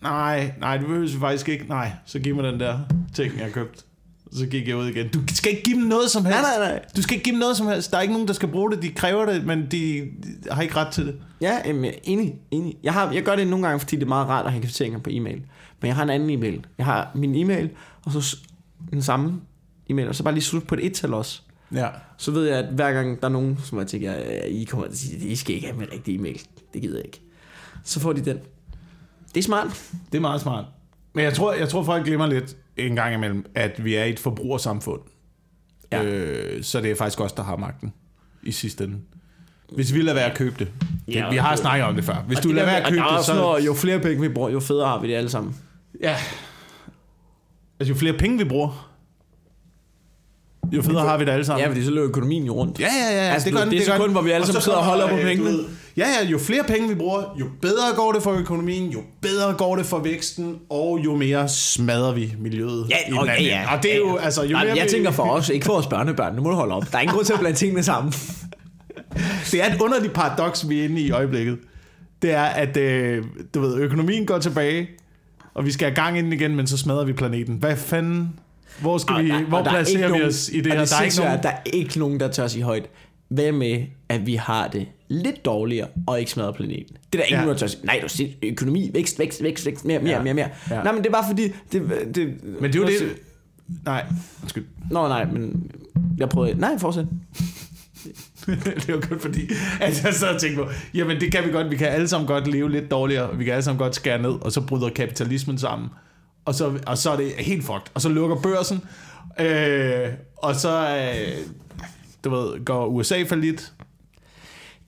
[0.02, 1.64] Nej, nej, det behøver vi faktisk ikke.
[1.68, 2.78] Nej, så giv mig den der
[3.14, 3.84] ting, jeg har købt.
[4.32, 5.08] Så gik jeg ud igen.
[5.08, 6.40] Du skal ikke give dem noget som helst.
[6.40, 6.84] Nej, nej, nej.
[6.96, 7.90] Du skal ikke give dem noget som helst.
[7.90, 8.82] Der er ikke nogen, der skal bruge det.
[8.82, 10.08] De kræver det, men de
[10.50, 11.16] har ikke ret til det.
[11.40, 12.74] Ja, jamen, jeg er enig, enig.
[12.82, 14.98] Jeg, har, jeg gør det nogle gange, fordi det er meget rart at have kvitteringer
[14.98, 15.42] på e-mail.
[15.80, 16.66] Men jeg har en anden e-mail.
[16.78, 17.70] Jeg har min e-mail,
[18.04, 18.36] og så
[18.90, 19.40] den samme
[19.90, 21.40] e-mail, og så bare lige slut på et et-tal også.
[21.74, 21.88] Ja.
[22.16, 24.86] Så ved jeg, at hver gang der er nogen, som jeg tænker, "Ja, I kommer
[24.86, 26.40] til at sige, I skal ikke have min rigtige e-mail.
[26.74, 27.20] Det gider jeg ikke.
[27.84, 28.38] Så får de den.
[29.34, 29.90] Det er smart.
[30.12, 30.64] Det er meget smart.
[31.14, 34.18] Men jeg tror, jeg tror folk glemmer lidt en gang imellem, at vi er et
[34.18, 35.00] forbrugersamfund.
[35.92, 36.04] Ja.
[36.04, 37.92] Øh, så det er faktisk os, der har magten
[38.42, 38.98] i sidste ende.
[39.74, 40.68] Hvis vi lader være at købe det.
[41.06, 42.24] det Ja, vi har snakket om det før.
[42.26, 43.34] Hvis du det lader der være at købe det, så...
[43.34, 45.56] noget, jo flere penge vi bruger, jo federe har vi det alle sammen.
[46.00, 46.16] Ja.
[47.80, 48.90] Altså, jo flere penge vi bruger,
[50.72, 51.62] jo federe har vi det alle sammen.
[51.62, 52.80] Ja, fordi så løber økonomien jo rundt.
[52.80, 53.32] Ja, ja, ja.
[53.32, 54.12] Altså, gør den, det er den.
[54.12, 55.50] hvor vi alle sammen sidder og holder på pengene.
[55.96, 59.52] Ja, ja, jo flere penge vi bruger, jo bedre går det for økonomien, jo bedre
[59.54, 62.86] går det for væksten, og jo mere smadrer vi miljøet.
[62.90, 64.24] Ja, i og, ja, ja, og det er jo, ja, ja.
[64.24, 66.34] altså, jo Nej, mere jeg vi- tænker for os, ikke for vores børnebørn.
[66.34, 66.84] Nu må du holde op.
[66.92, 68.12] Der er ingen grund til at blande tingene sammen.
[69.52, 71.58] Det er et underligt paradoks, vi er inde i i øjeblikket.
[72.22, 74.88] Det er, at øh, du ved, økonomien går tilbage,
[75.54, 77.54] og vi skal have gang i den igen, men så smadrer vi planeten.
[77.56, 78.28] Hvad fanden?
[78.80, 80.84] Hvor, skal Og vi, der- hvor er placerer vi nogen- os i det her?
[80.84, 82.86] Der er der er ikke nogen, der tør sige højt.
[83.28, 86.96] Hvad med, at vi har det lidt dårligere, og ikke smadrer planeten?
[87.12, 87.66] Det er der ingen, Ja.
[87.66, 87.74] der.
[87.84, 90.22] Nej, du siger økonomi, vækst, vækst, vækst, vækst, mere, mere, Ja.
[90.22, 90.48] mere, mere.
[90.70, 90.82] Ja.
[90.82, 91.42] Nej, men det er bare fordi...
[91.72, 91.82] Det,
[92.14, 93.16] det, Men det er jo det...
[93.84, 94.06] Nej,
[94.42, 94.64] undskyld.
[94.90, 95.70] Nå, nej, men
[96.18, 96.60] jeg prøvede...
[96.60, 97.04] Nej, fortsæt.
[98.86, 99.40] det var kun fordi,
[99.80, 102.26] at jeg sad og tænkte på, jamen det kan vi godt, vi kan alle sammen
[102.26, 105.58] godt leve lidt dårligere, vi kan alle sammen godt skære ned, og så bryder kapitalismen
[105.58, 105.88] sammen,
[106.44, 108.80] og så, og så er det helt fucked, og så lukker børsen,
[109.40, 111.36] øh, og så, øh,
[112.24, 113.72] du ved, går USA for lidt,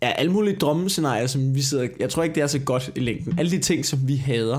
[0.03, 1.89] Ja, alle mulige drømmescenarier, som vi sidder...
[2.01, 3.39] Jeg tror ikke, det er så godt i længden.
[3.39, 4.59] Alle de ting, som vi hader.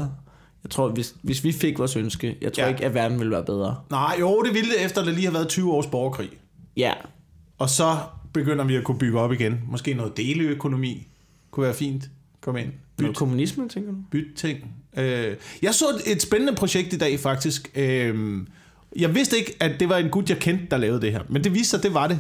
[0.64, 2.70] Jeg tror, hvis, hvis vi fik vores ønske, jeg tror Ja.
[2.70, 3.76] ikke, at verden ville være bedre.
[3.90, 6.30] nej, jo, det ville efter, der lige har været 20 års borgerkrig,
[6.78, 6.94] Ja,
[7.58, 7.98] og så
[8.34, 11.08] begynder vi at kunne bygge op igen, måske noget deleøkonomi,
[11.52, 12.10] kunne være fint,
[12.42, 13.98] kom ind, Noget kommunisme, tænker du?
[14.12, 14.60] bytte ting.
[14.98, 17.72] Øh, jeg så et, et spændende projekt i dag, faktisk.
[17.76, 18.38] Øh,
[18.96, 21.22] jeg vidste ikke, at det var en gut, jeg kendte, der lavede det her.
[21.30, 22.20] Men det viste sig, at det var det.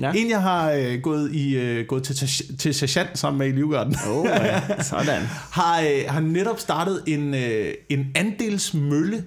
[0.00, 0.12] Ja.
[0.16, 2.16] En, jeg har øh, gået, i, øh, gået til,
[2.58, 3.96] til sergeant sammen med i Livgarden.
[4.10, 4.82] Oh, ja.
[4.82, 5.22] Sådan.
[5.50, 9.24] har, øh, har netop startet en, øh, en andelsmølle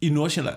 [0.00, 0.56] i Nordsjælland.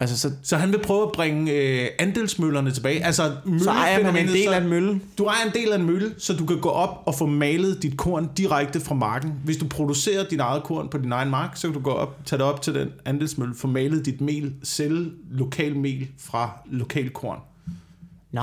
[0.00, 3.04] Altså, så, så han vil prøve at bringe øh, andelsmøllerne tilbage.
[3.04, 5.00] Altså, så ejer man en del af en mølle?
[5.18, 7.82] Du ejer en del af en mølle, så du kan gå op og få malet
[7.82, 9.32] dit korn direkte fra marken.
[9.44, 12.18] Hvis du producerer dit eget korn på din egen mark, så kan du gå op,
[12.24, 17.10] tage det op til den andelsmølle, få malet dit mel, sælge lokal mel fra lokal
[17.10, 17.38] korn.
[18.32, 18.42] Nå,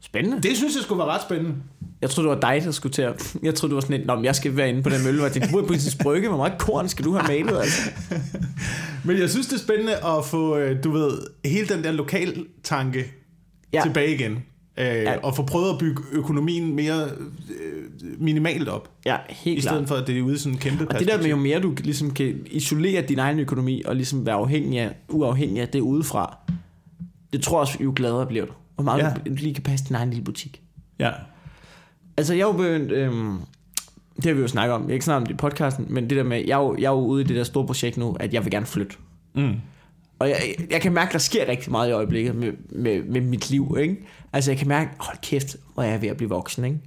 [0.00, 0.42] spændende.
[0.42, 1.54] Det synes jeg skulle være ret spændende.
[2.02, 3.34] Jeg troede, det var dig, der skulle til at...
[3.42, 5.66] Jeg troede, du var sådan lidt, jeg skal være inde på den mølle, tænkte, du
[5.66, 7.90] på sin brygge, hvor meget korn skal du have malet, altså?
[9.04, 12.46] Men jeg synes, det er spændende at få, øh, du ved, hele den der lokal
[12.62, 13.04] tanke
[13.72, 13.82] ja.
[13.82, 14.32] tilbage igen.
[14.78, 15.16] Øh, ja.
[15.18, 17.04] Og få prøvet at bygge økonomien mere
[17.60, 17.84] øh,
[18.18, 18.90] minimalt op.
[19.06, 19.88] Ja, helt I stedet klart.
[19.88, 21.60] for, at det er ude i sådan en kæmpe Og det der med, jo mere
[21.60, 25.80] du ligesom kan isolere din egen økonomi, og ligesom være afhængig af, uafhængig af det
[25.80, 26.38] udefra,
[27.32, 28.52] det tror jeg også, jo gladere bliver du.
[28.82, 29.30] Hvor meget ja.
[29.30, 30.62] du lige kan passe din egen lille butik.
[30.98, 31.10] Ja.
[32.16, 32.92] Altså, jeg er jo begyndt...
[32.92, 33.38] Øhm,
[34.16, 34.82] det har vi jo snakket om.
[34.82, 36.84] Jeg ikke snakket om det i podcasten, men det der med, jeg er, jo, jeg
[36.84, 38.96] er jo ude i det der store projekt nu, at jeg vil gerne flytte.
[39.34, 39.54] Mm.
[40.18, 40.38] Og jeg,
[40.70, 43.76] jeg kan mærke, at der sker rigtig meget i øjeblikket med, med, med mit liv,
[43.80, 43.96] ikke?
[44.32, 46.78] Altså, jeg kan mærke, hold kæft, hvor jeg er ved at blive voksen, ikke?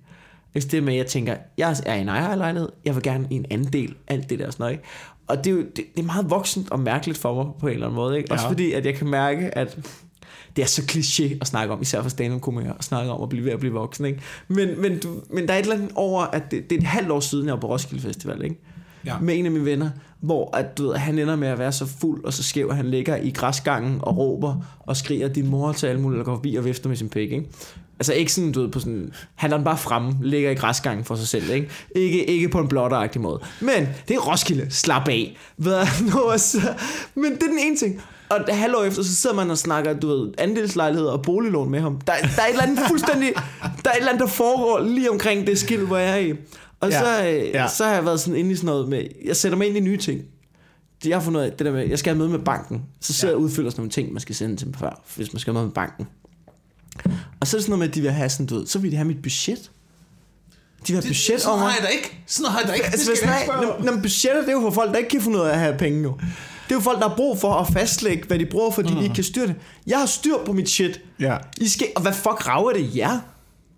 [0.52, 3.36] Hvis det med, at jeg tænker, jeg er i en ejerlejlighed, jeg vil gerne i
[3.36, 4.84] en anden del, alt det der sådan noget, ikke?
[5.28, 7.74] Og det er jo det, det er meget voksent og mærkeligt for mig på en
[7.74, 8.32] eller anden måde, ikke?
[8.32, 9.80] Også fordi, at jeg kan mærke, at
[10.56, 13.30] det er så kliché at snakke om, især for stand up at snakke om at
[13.30, 14.22] blive ved at blive voksen, ikke?
[14.48, 16.88] Men, men, du, men der er et eller andet over, at det, det er et
[16.88, 18.60] halvt år siden, jeg var på Roskilde Festival, ikke?
[19.06, 19.20] Ja.
[19.20, 19.90] Med en af mine venner,
[20.20, 22.76] hvor at, du ved, han ender med at være så fuld og så skæv, at
[22.76, 26.36] han ligger i græsgangen og råber og skriger din mor til alle mulige, der går
[26.36, 27.48] forbi og vifter med sin pik, ikke?
[28.00, 29.14] Altså ikke sådan, du ved, på sådan...
[29.36, 31.70] Han er bare fremme, ligger i græsgangen for sig selv, ikke?
[31.96, 33.40] Ikke, ikke på en blotteragtig måde.
[33.62, 35.38] Men det er Roskilde, slap af.
[35.56, 36.58] Hvad nu, så,
[37.16, 38.02] men det er den ene ting.
[38.34, 41.80] Og et halvår efter, så sidder man og snakker, du ved, andelslejligheder og boliglån med
[41.80, 42.02] ham.
[42.02, 43.34] Der, der er et eller andet fuldstændig...
[43.84, 46.34] Der er et eller andet, der foregår lige omkring det skilt, hvor jeg er i.
[46.80, 47.68] Og ja, så, øh, ja.
[47.68, 49.04] så har jeg været sådan inde i sådan noget med...
[49.26, 50.22] Jeg sætter mig ind i nye ting.
[51.06, 52.82] Jeg har fundet ud af, det der med, jeg skal have møde med banken.
[53.02, 53.38] Så sidder ja.
[53.38, 55.54] jeg og udfylder sådan nogle ting, man skal sende til dem før, hvis man skal
[55.54, 56.08] have møde med banken.
[57.40, 58.80] Og så er det sådan noget med, at de vil have sådan, du ved, så
[58.80, 59.72] vil de have mit budget.
[60.88, 61.60] De vil have budget sådan over.
[61.60, 62.18] Sådan har jeg da ikke.
[62.28, 62.86] Sådan har jeg da ikke.
[62.86, 64.02] Altså, det skal jeg ikke spørge.
[64.02, 66.02] budgettet, det er jo for folk, der ikke kan finde ud af at have penge
[66.02, 66.18] nu.
[66.74, 68.96] Det er jo folk, der har brug for at fastlægge, hvad de bruger, fordi mm.
[68.96, 69.56] de ikke kan styre det.
[69.88, 71.02] Jeg har styr på mit shit.
[71.20, 71.38] Ja.
[71.58, 73.20] I skal, og hvad fuck rager det jer?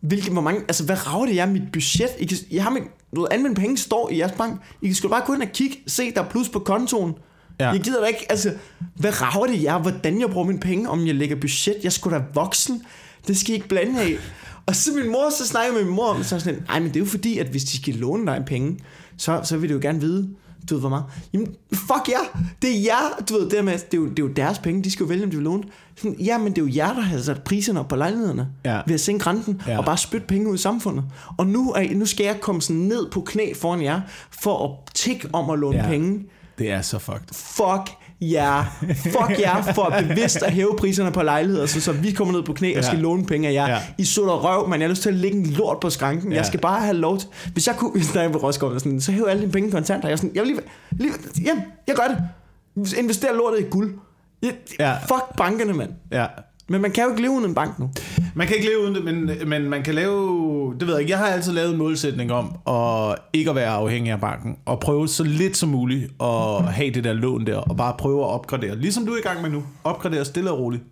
[0.01, 2.09] Hvilke, hvor mange, altså hvad rager det jer mit budget?
[2.19, 4.61] I, kan, I har min, ved, anvendt penge står i jeres bank.
[4.81, 7.13] I kan sgu bare gå ind og kigge, se der er plus på kontoen.
[7.59, 7.69] Ja.
[7.69, 8.53] Jeg gider da ikke, altså,
[8.95, 11.75] hvad rager det jer, hvordan jeg bruger mine penge, om jeg lægger budget?
[11.83, 12.83] Jeg skulle da voksen.
[13.27, 14.15] Det skal I ikke blande af.
[14.67, 16.87] Og så min mor, så snakker jeg med min mor om, så sådan, nej, men
[16.87, 18.79] det er jo fordi, at hvis de skal låne dig en penge,
[19.17, 20.29] så, så vil det jo gerne vide,
[20.69, 21.05] du ved hvor meget.
[21.33, 22.45] Jamen, fuck ja, yeah.
[22.61, 24.83] det er jer, du ved, det, med, det, er jo, det er jo deres penge,
[24.83, 25.63] de skal jo vælge, om de vil låne.
[25.95, 28.81] Sådan, ja, men det er jo jer, der har sat priserne op på lejlighederne, ja.
[28.87, 29.77] ved at sænke renten, ja.
[29.77, 31.03] og bare spytte penge ud i samfundet.
[31.37, 34.01] Og nu, er, nu skal jeg komme sådan ned på knæ foran jer,
[34.31, 35.87] for at tikke om at låne ja.
[35.87, 36.25] penge.
[36.57, 37.33] Det er så fucked.
[37.33, 38.63] Fuck ja,
[38.95, 42.53] fuck jer for bevidst at hæve priserne på lejligheder, så, så vi kommer ned på
[42.53, 43.01] knæ og skal ja.
[43.01, 43.69] låne penge af jer.
[43.69, 43.81] Ja.
[43.97, 46.31] I så der røv, men jeg har lyst til at lægge en lort på skranken.
[46.31, 46.37] Ja.
[46.37, 47.29] Jeg skal bare have lov til...
[47.53, 50.09] Hvis jeg kunne, hvis jeg på Roskilde, sådan, så hæve alle dine penge kontanter.
[50.09, 51.13] Jeg, sådan, jeg vil lige, lige,
[51.45, 52.97] ja, jeg gør det.
[52.97, 53.93] Invester lortet i guld.
[54.41, 54.93] Jeg, ja.
[54.93, 55.91] Fuck bankerne, mand.
[56.11, 56.25] Ja.
[56.67, 57.89] Men man kan jo ikke leve uden en bank nu.
[58.35, 60.73] Man kan ikke leve uden det, men, men man kan lave...
[60.79, 61.11] Det ved jeg ikke.
[61.11, 64.57] Jeg har altid lavet en målsætning om at ikke at være afhængig af banken.
[64.65, 67.57] Og prøve så lidt som muligt at have det der lån der.
[67.57, 68.75] Og bare prøve at opgradere.
[68.75, 69.63] Ligesom du er i gang med nu.
[69.83, 70.83] Opgradere stille og roligt.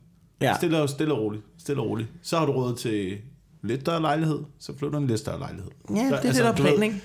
[0.41, 0.55] Ja.
[0.55, 1.43] Stille og, stille og roligt.
[1.59, 2.09] Stille og roligt.
[2.23, 3.17] Så har du råd til
[3.63, 4.39] lidt større lejlighed.
[4.59, 5.71] Så flytter du en lidt større lejlighed.
[5.89, 7.01] Ja, det er altså, det, der er planen, ikke?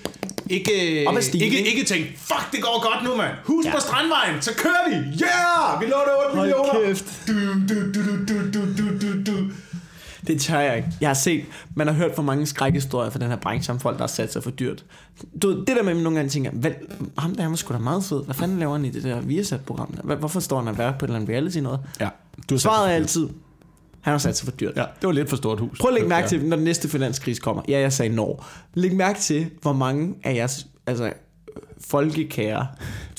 [0.49, 0.73] Ikke,
[1.45, 3.33] ikke, ikke tænk, fuck, det går godt nu, mand.
[3.45, 3.71] Hus ja.
[3.75, 4.95] på Strandvejen, så kører vi.
[4.95, 5.81] Yeah!
[5.81, 6.71] Vi låner 8 millioner.
[6.71, 7.07] Hold kæft.
[7.27, 7.98] Du, du, du, du, du.
[10.29, 10.89] Det tør jeg ikke.
[11.01, 13.97] Jeg har set, man har hørt for mange skrækhistorier fra den her branche om folk,
[13.97, 14.85] der har sat sig for dyrt.
[15.41, 16.71] Du, det der med, nogle gange tænker, hvad,
[17.17, 18.23] ham der er sgu da meget fed.
[18.25, 19.87] Hvad fanden laver han i det der Viasat-program?
[20.19, 21.79] Hvorfor står han og være på et eller andet reality noget?
[21.99, 22.09] Ja.
[22.49, 23.29] Du Svaret er altid,
[24.01, 24.73] han har sat sig for dyrt.
[24.75, 25.79] Ja, det var lidt for stort hus.
[25.79, 27.61] Prøv at lægge mærke til, når den næste finanskrise kommer.
[27.67, 28.45] Ja, jeg sagde når.
[28.73, 31.13] Læg mærke til, hvor mange af jeres altså,
[31.87, 32.67] folkekære,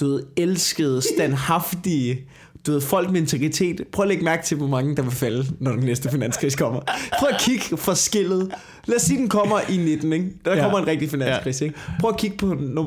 [0.01, 2.29] du ved, elskede, standhaftige,
[2.66, 3.81] du ved, folk med integritet.
[3.92, 6.81] Prøv at lægge mærke til, hvor mange der vil falde, når den næste finanskrise kommer.
[7.18, 8.55] Prøv at kigge for skillet.
[8.85, 10.27] Lad os sige, den kommer i 19, ikke?
[10.44, 10.62] Der ja.
[10.62, 11.79] kommer en rigtig finanskrise, ikke?
[12.01, 12.79] Prøv at kigge på den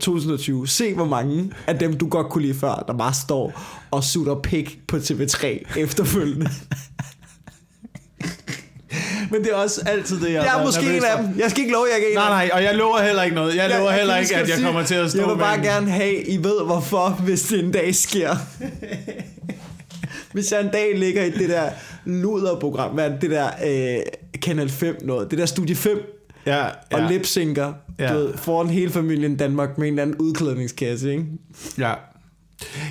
[0.00, 0.68] 2020.
[0.68, 4.34] Se, hvor mange af dem, du godt kunne lide før, der bare står og sutter
[4.34, 5.46] pik på TV3
[5.80, 6.50] efterfølgende.
[9.30, 11.38] Men det er også altid det, jeg Jeg er måske en af dem.
[11.38, 13.56] Jeg skal ikke love, jeg er en Nej, nej, og jeg lover heller ikke noget.
[13.56, 15.56] Jeg lover jeg, heller ikke, at jeg sige, kommer til at stå Jeg vil bare
[15.58, 18.36] med gerne have, I ved hvorfor, hvis det en dag sker.
[20.32, 21.70] Hvis jeg en dag ligger i det der
[22.04, 24.02] luderprogram, hvad er det, det der øh,
[24.42, 26.10] Kanal 5 noget, det der Studie 5,
[26.46, 28.12] Ja, og lipsynker, Ja.
[28.12, 31.24] du ved, foran hele familien Danmark med en eller anden udklædningskasse, ikke?
[31.78, 31.92] Ja.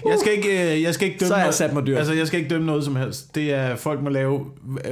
[0.06, 1.97] Jeg skal ikke, øh, jeg skal ikke dømme Så har jeg sat mig dyrt.
[1.97, 3.36] Altså, jeg skal ikke dømme noget som helst.
[3.36, 4.45] Det er, folk må lave,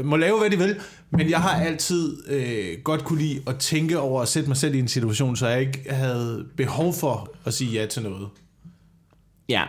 [0.03, 0.75] må lave, hvad de vil.
[1.09, 4.75] Men jeg har altid øh, godt kunne lide at tænke over at sætte mig selv
[4.75, 8.27] i en situation, så jeg ikke havde behov for at sige ja til noget.
[9.49, 9.63] Ja.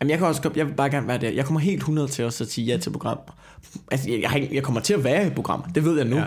[0.00, 1.30] Jamen, jeg kan også jeg vil bare gerne være der.
[1.30, 3.18] Jeg kommer helt 100 til også at sige ja til program.
[3.90, 5.66] Altså, jeg, jeg, kommer til at være i programmer.
[5.74, 6.16] Det ved jeg nu.
[6.16, 6.24] Ja.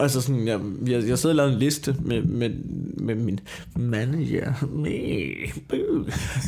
[0.00, 2.50] Altså sådan, jeg, jeg, jeg sidder og lavet en liste med, med,
[2.96, 3.40] med min
[3.76, 4.52] manager.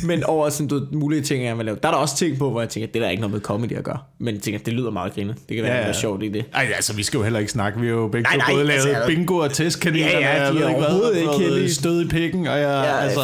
[0.07, 1.77] Men over sådan, du, ved, mulige ting, jeg vil lave.
[1.83, 3.41] Der er der også ting på, hvor jeg tænker, det der er ikke noget med
[3.41, 3.97] comedy at gøre.
[4.19, 5.33] Men jeg tænker, det lyder meget griner.
[5.49, 6.45] Det kan være, Ja, ja, sjovt i det.
[6.53, 7.79] Ej, altså, vi skal jo heller ikke snakke.
[7.79, 10.07] Vi har jo begge Nej, nej, både lavet altså, bingo og testkaniner.
[10.07, 11.73] Ja, ja, de er overhovedet ikke heldige.
[11.73, 13.21] Stød i pikken, og jeg, ja, altså...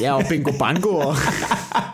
[0.00, 0.88] Ja, og bingo bango.
[0.88, 1.14] Og,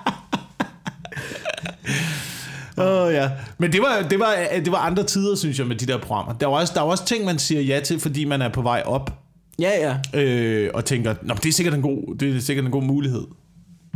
[2.80, 3.30] oh, ja.
[3.58, 6.32] Men det var, det, var, det var andre tider, synes jeg, med de der programmer.
[6.32, 8.62] Der var, også, der var også ting, man siger ja til, fordi man er på
[8.62, 9.22] vej op.
[9.58, 10.20] ja, ja.
[10.20, 13.22] øh, og tænker, Nå, det er sikkert en god, det er sikkert en god mulighed,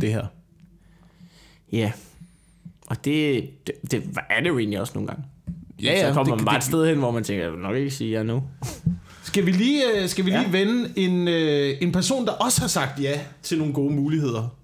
[0.01, 0.25] det her.
[1.71, 1.91] Ja.
[2.87, 5.23] Og det, det, det er det jo egentlig også nogle gange.
[5.83, 7.59] Ja, ja, så kommer det- man bare et sted hen, hvor man tænker, jeg vil
[7.61, 8.43] nok ikke sige ja nu.
[9.23, 10.49] Skal vi lige, øh, skal vi lige Ja.
[10.51, 14.55] vende en, øh, en person, der også har sagt ja til nogle gode muligheder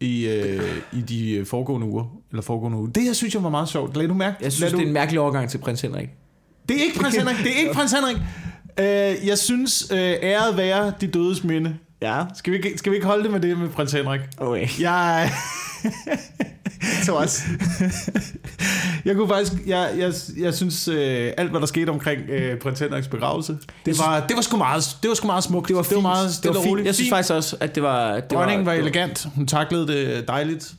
[0.00, 0.62] i, øh,
[0.92, 2.90] i de øh, foregående uger, eller foregående uge.
[2.94, 3.96] Det her synes jeg var meget sjovt.
[3.96, 4.36] Lad du mærke?
[4.40, 4.82] Jeg synes, lad det du...
[4.82, 6.08] er en mærkelig overgang til prins Henrik.
[6.68, 8.16] det er ikke prins Henrik, det er ikke prins Henrik.
[8.78, 11.76] Øh, jeg synes, øh, æret være de dødes minde.
[12.02, 12.22] Ja.
[12.34, 14.20] Skal vi, ikke- skal vi ikke holde det med det med prins Henrik?
[14.38, 14.68] Okay.
[14.80, 15.30] Jeg,
[17.02, 17.42] Så også.
[19.04, 22.80] jeg kunne faktisk, jeg, jeg, jeg synes, øh, alt hvad der skete omkring øh, prins
[22.80, 25.68] Henriks begravelse, det var, det var sgu meget, det var sgu meget smukt.
[25.68, 26.86] Det var, det var meget det stille var og fint.
[26.86, 27.10] Jeg synes Fint.
[27.14, 28.14] faktisk også, at det var...
[28.14, 29.26] Det Dronningen var det elegant.
[29.34, 30.72] Hun taklede det dejligt.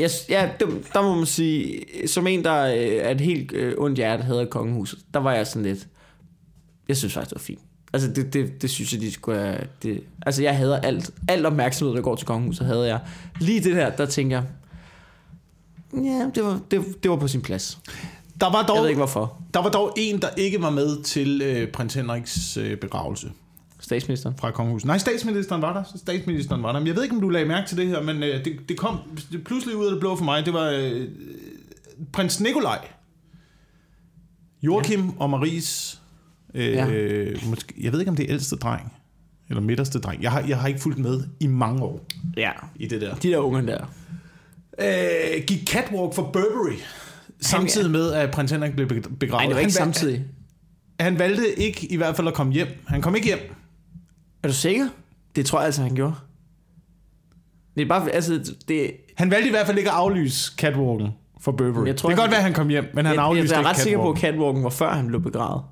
[0.00, 3.74] Jeg, ja, det, der må man sige, som en, der øh, er et helt øh,
[3.78, 5.88] ondt hjerte, havde kongehuset, der var jeg sådan lidt...
[6.88, 7.60] Jeg synes faktisk, det var fint.
[7.92, 9.58] Altså, det, det, det synes jeg, de skulle have...
[9.82, 11.10] Det, altså, jeg hader alt.
[11.28, 13.00] Alt opmærksomhed, der går til kongehuset, havde jeg.
[13.40, 14.46] Lige det der, der tænker jeg...
[16.04, 17.78] Ja, det var, det, det var på sin plads.
[18.40, 19.42] Der var Jeg dog, ved ikke, hvorfor.
[19.54, 23.30] der var dog en, der ikke var med til øh, prins Henriks øh, begravelse
[23.90, 24.36] Statsministeren.
[24.38, 24.86] fra kongehuset.
[24.86, 25.98] Nej, statsministeren var der.
[25.98, 26.78] Statsministeren var der.
[26.78, 28.76] Men jeg ved ikke, om du lagde mærke til det her, men øh, det, det
[28.78, 28.98] kom
[29.32, 30.46] det pludselig ud af det blå for mig.
[30.46, 31.08] Det var øh,
[32.12, 32.78] prins Nikolaj.
[34.62, 35.10] Joachim ja.
[35.18, 36.00] og Maries...
[36.54, 36.86] Øh, Ja.
[36.86, 37.24] ja.
[37.46, 38.92] måske, jeg ved ikke, om det er ældste dreng.
[39.48, 40.22] Eller midterste dreng.
[40.22, 42.50] Jeg har, jeg har ikke fulgt med i mange år Ja.
[42.76, 43.14] i det der.
[43.14, 43.84] De der unger der.
[44.80, 46.76] Øh, gik catwalk for Burberry.
[47.40, 49.20] Samtidig med, at prins Henrik blev begravet.
[49.30, 50.24] Nej, det var ikke han, samtidig.
[51.00, 52.68] Han valgte ikke i hvert fald at komme hjem.
[52.86, 53.38] Han kom ikke hjem.
[54.42, 54.88] Er du sikker?
[55.36, 56.14] Det tror jeg altså, han gjorde.
[57.76, 61.08] Det er bare, altså, det, Han valgte i hvert fald ikke at aflyse catwalken
[61.40, 61.86] for Burberry.
[61.86, 63.54] Jeg tror, det kan han- godt være, at han kom hjem, men han jeg, aflyste
[63.54, 64.64] jeg er ikke ret sikker på, at catwalken.
[64.64, 65.62] var før han blev begravet.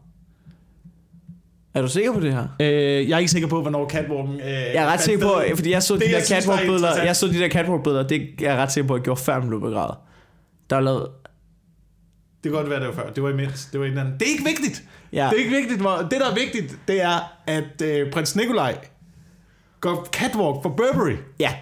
[1.74, 2.46] Er du sikker på det her?
[2.60, 2.68] Øh,
[3.08, 4.34] jeg er ikke sikker på, hvornår catwalken...
[4.34, 6.52] Øh, Jeg er ret sikker på, fordi jeg så de Det, der jeg synes, der
[6.52, 9.04] er catwalk-billeder, jeg så de der catwalk-billeder, det er jeg ret sikker på, at jeg
[9.04, 9.94] gjorde før han blev begravet.
[10.70, 11.06] Der er lavet,
[12.44, 13.10] Det kan godt være, det var før.
[13.10, 13.66] Det var imens.
[13.72, 14.06] Det var inden.
[14.06, 14.84] Det er ikke vigtigt.
[15.12, 15.28] Ja.
[15.30, 15.78] Det er ikke vigtigt.
[16.10, 18.78] Det, der er vigtigt, det er, at øh, prins Nikolaj
[19.80, 21.16] går catwalk for Burberry.
[21.40, 21.54] ja,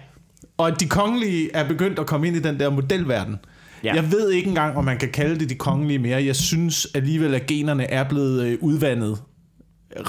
[0.57, 3.35] Og at de kongelige er begyndt at komme ind i den der modelverden.
[3.83, 3.93] Ja.
[3.93, 6.23] Jeg ved ikke engang, om man kan kalde det de kongelige mere.
[6.25, 9.17] Jeg synes alligevel, at generne er blevet øh, udvandet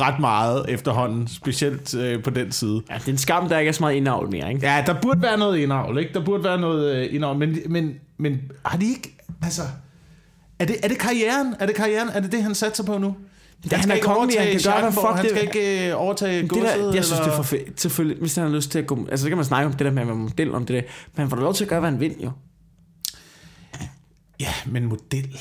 [0.00, 2.82] ret meget efterhånden, specielt øh, på den side.
[2.90, 4.66] ja, det er en skam, der ikke er så meget indavl mere, ikke?
[4.66, 6.14] Ja, der burde være noget indavl, ikke?
[6.14, 9.62] Der burde være noget øh, indavl, men, men, men har de ikke, altså...
[10.58, 11.54] Er det, er det karrieren?
[11.60, 12.08] Er det karrieren?
[12.08, 13.16] Er det det, han satser på nu?
[13.70, 16.42] Ja, han er ikke kongelig, han kan gøre, fuck Han det- skal ikke øh, overtage
[16.42, 17.80] Det godset, der, jeg synes, det er eller- for fedt.
[17.80, 19.06] Selvfølgelig, hvis han har lyst til at gå...
[19.10, 20.80] Altså, så kan man snakke om det der med at være model om det der.
[21.14, 22.30] Men han får da lov til at gøre, hvad han vil, jo.
[24.40, 25.38] Ja, men model...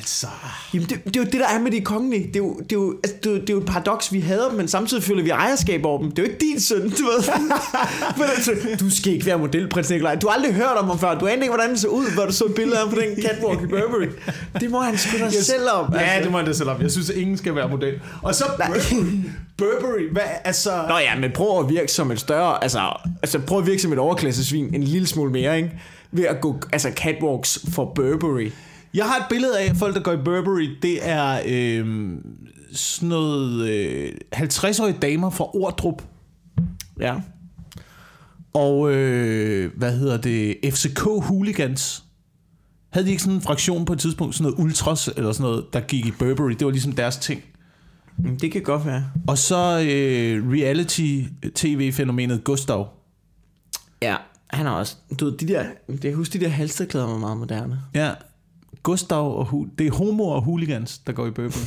[0.00, 0.26] Altså...
[0.74, 2.26] Jamen, det, det er jo det, der er med de kongelige.
[2.26, 4.20] Det er jo, det er jo, altså, det er det er jo et paradoks, vi
[4.20, 6.10] hader dem, men samtidig føler vi ejerskab over dem.
[6.10, 7.32] Det er jo ikke din søn, du ved.
[8.18, 10.14] men altså, du skal ikke være model, prins Nikolaj.
[10.14, 11.18] Du har aldrig hørt om ham før.
[11.18, 13.00] Du aner ikke, hvordan han så ud, hvor du så et billede af ham på
[13.00, 14.08] den catwalk i Burberry.
[14.60, 15.92] Det må han sgu da selv om.
[15.94, 16.22] Ja, altså.
[16.22, 16.82] det må han da selv om.
[16.82, 18.00] Jeg synes, at ingen skal være model.
[18.22, 19.04] Og så Burberry.
[19.56, 20.70] Burberry, hvad, altså...
[20.88, 22.80] Nå ja, men prøv at virke som et større, altså,
[23.22, 25.70] altså prøv at virke som et overklassesvin en lille smule mere, ikke?
[26.12, 28.50] Ved at gå, altså catwalks for Burberry.
[28.94, 30.68] Jeg har et billede af folk, der går i Burberry.
[30.82, 32.14] Det er øh,
[32.72, 36.02] sådan noget øh, 50-årige damer fra Ordrup.
[37.00, 37.14] Ja.
[38.52, 40.56] Og øh, hvad hedder det?
[40.64, 42.04] FCK Hooligans.
[42.90, 45.64] Havde de ikke sådan en fraktion på et tidspunkt, sådan noget ultras eller sådan noget,
[45.72, 46.50] der gik i Burberry?
[46.50, 47.42] Det var ligesom deres ting.
[48.40, 49.04] Det kan godt være.
[49.28, 52.88] Og så øh, reality-tv-fænomenet Gustav.
[54.02, 54.16] Ja,
[54.50, 55.64] han har også, du ved, de der,
[56.02, 57.80] jeg husker, de der halsterklæder var meget moderne.
[57.94, 58.10] Ja,
[58.82, 61.58] Gustav og hu- det er homo og hooligans, der går i bøbel.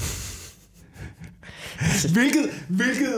[2.14, 3.14] hvilket, hvilket,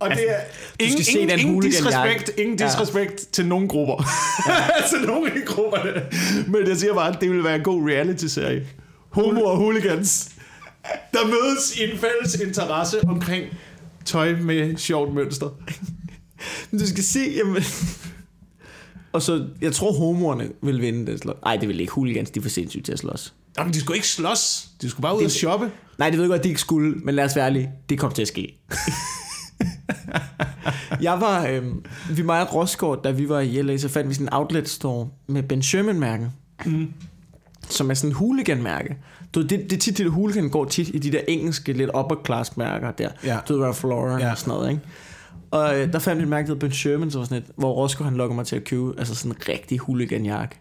[0.00, 0.40] og det er
[0.80, 2.66] ingen, Altså, se ingen, ingen disrespekt, ingen Ja.
[2.66, 4.04] disrespekt til nogen grupper.
[4.90, 6.02] til nogen i grupperne.
[6.48, 8.66] Men jeg siger bare, at det vil være en god reality-serie.
[9.10, 10.28] Homo og hooligans,
[11.12, 13.44] der mødes i en fælles interesse omkring
[14.04, 15.48] tøj med sjovt mønster.
[16.70, 17.62] Men du skal se, jamen...
[19.16, 21.36] Og så, jeg tror homoerne vil vinde det slås.
[21.44, 21.92] Nej, det vil ikke.
[21.92, 23.34] Hooligans, de er for sindssygt til at slås.
[23.58, 24.68] Jamen, de skulle ikke slås.
[24.82, 25.70] De skulle bare ud Det- og shoppe.
[25.98, 27.70] Nej, det ved jeg godt, de ikke skulle, men lad os være ærlige.
[27.88, 28.58] Det kom til at ske.
[31.00, 31.64] jeg var, øh,
[32.16, 34.68] vi mig og Rosgaard, da vi var i LA, så fandt vi sådan en outlet
[34.68, 36.30] store med Ben Sherman-mærke.
[36.66, 36.92] Mm.
[37.68, 38.96] Som er sådan en hooligan-mærke.
[39.34, 41.90] Du, ved, det, det er tit, det hooligan går tit i de der engelske, lidt
[41.98, 43.08] upper class mærker der.
[43.24, 43.38] Ja.
[43.48, 44.30] Du ved, Ralph Lauren Ja.
[44.30, 44.82] og sådan noget, ikke?
[45.50, 47.72] Og øh, der fandt jeg et mærke, der Ben Sherman, så var sådan et, hvor
[47.72, 50.60] Roscoe han lokker mig til at købe altså sådan en rigtig hooligan-jakke.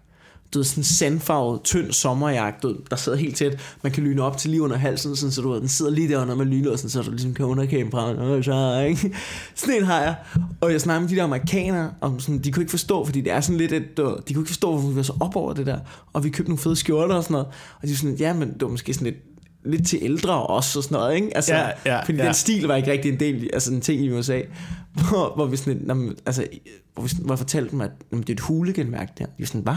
[0.54, 3.60] Du ved, sådan en sandfarvet, tynd sommerjakke, du ved, der sidder helt tæt.
[3.84, 6.10] Man kan lyne op til lige under halsen, sådan, så du ved, den sidder lige
[6.10, 8.44] der under med lynlåsen, så du ligesom kan underkæmpe fra den.
[8.44, 9.18] Så, ikke?
[9.56, 10.16] Sådan en har jeg.
[10.62, 13.32] Og jeg snakker med de der amerikanere, og sådan, de kunne ikke forstå, fordi det
[13.32, 15.36] er sådan lidt et, du ved, de kunne ikke forstå, hvorfor vi var så op
[15.36, 15.80] over det der.
[16.14, 17.48] Og vi købte nogle fede skjorter og sådan noget.
[17.82, 19.18] Og de var sådan, ja, men det var måske sådan lidt,
[19.66, 21.36] lidt til ældre også og sådan noget, ikke?
[21.36, 22.26] Altså, Ja, ja, fordi ja.
[22.26, 24.42] den stil var ikke rigtig en del, altså en ting i USA,
[25.10, 26.46] hvor, hvor vi sådan, lidt, "Nå, men, altså,
[26.94, 29.26] hvor, vi, sådan- hvor jeg fortalte dem, at "Nå, men det er et hooligan-mærke der.
[29.26, 29.76] De var sådan, hvad?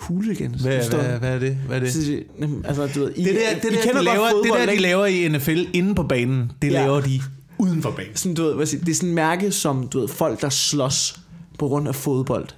[0.00, 0.50] Hooligan?
[0.62, 1.18] Hvad, hvad, du?
[1.18, 1.54] hvad er det?
[1.66, 1.92] Hvad er det?
[1.92, 4.30] Så, "Jamen, altså, du ved, I, Det der, det, I der, kender de laver, det
[4.32, 4.82] fodbold, der, de ikke?
[4.82, 6.82] laver i NFL inde på banen, det Ja.
[6.84, 7.20] laver de
[7.58, 8.16] uden for banen.
[8.16, 10.48] Sådan, du ved, hvad siger, det er sådan et mærke, som du ved, folk, der
[10.48, 11.20] slås
[11.58, 12.48] på grund af fodbold,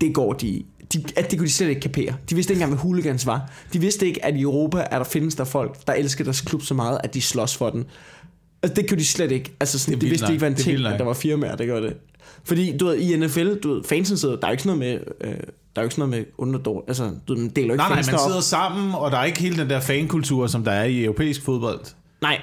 [0.00, 0.66] det går de i.
[0.92, 2.14] de, at det kunne de slet ikke kapere.
[2.30, 3.50] De vidste ikke engang, hvad hooligans var.
[3.72, 6.62] De vidste ikke, at i Europa er der findes der folk, der elsker deres klub
[6.62, 7.84] så meget, at de slås for den.
[8.62, 9.52] Altså, det kunne de slet ikke.
[9.60, 10.30] Altså, sådan, Det vildt vidste nok.
[10.32, 11.96] ikke var en Det ting, at der var firmaer, der gjorde det.
[12.44, 15.28] Fordi, du ved, i NFL, du ved, fansen sidder, der er ikke sådan noget med,
[15.30, 15.36] øh, der
[15.76, 18.14] er jo ikke sådan noget med underdår, altså, du man deler ikke Nej, nej, man
[18.14, 18.20] op.
[18.28, 21.42] sidder sammen, og der er ikke hele den der fankultur, som der er i europæisk
[21.42, 21.80] fodbold.
[22.22, 22.40] Nej,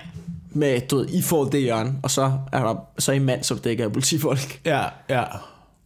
[0.52, 3.44] med, du ved, I får det hjørne, og så er der så er I mand,
[3.44, 4.60] som dækker politifolk.
[4.66, 5.24] Ja, ja.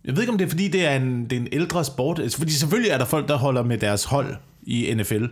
[0.08, 2.20] Jeg ved ikke, om det er, fordi det er en, det er en ældre sport.
[2.20, 5.26] Altså, Fordi selvfølgelig er der folk, der holder med deres hold i NFL.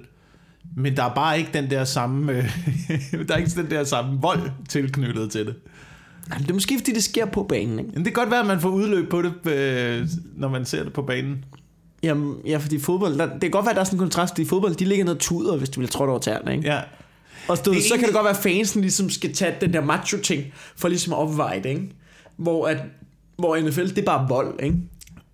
[0.78, 2.43] Men der er bare ikke den der samme, øh,
[3.28, 5.55] der er ikke den der samme vold tilknyttet til det.
[6.30, 7.91] Jamen, det er måske, fordi det sker på banen, ikke?
[7.93, 10.07] Men det kan godt være, at man får udløb på det, øh,
[10.38, 11.45] når man ser det på banen.
[12.03, 14.32] Jamen, ja, fordi fodbold, der, det kan godt være, at der er sådan en kontrast,
[14.34, 16.67] fordi fodbold, de ligger og tuder, hvis du vil trådt over tæerne, ikke?
[16.67, 16.80] Ja.
[17.47, 19.82] Og er så kan egentlig- det godt være, at fansen ligesom skal tage den der
[19.82, 20.43] macho-ting,
[20.78, 21.91] for ligesom at opveje det, ikke?
[22.38, 22.78] Hvor, at,
[23.38, 24.77] hvor NFL, det er bare vold, ikke?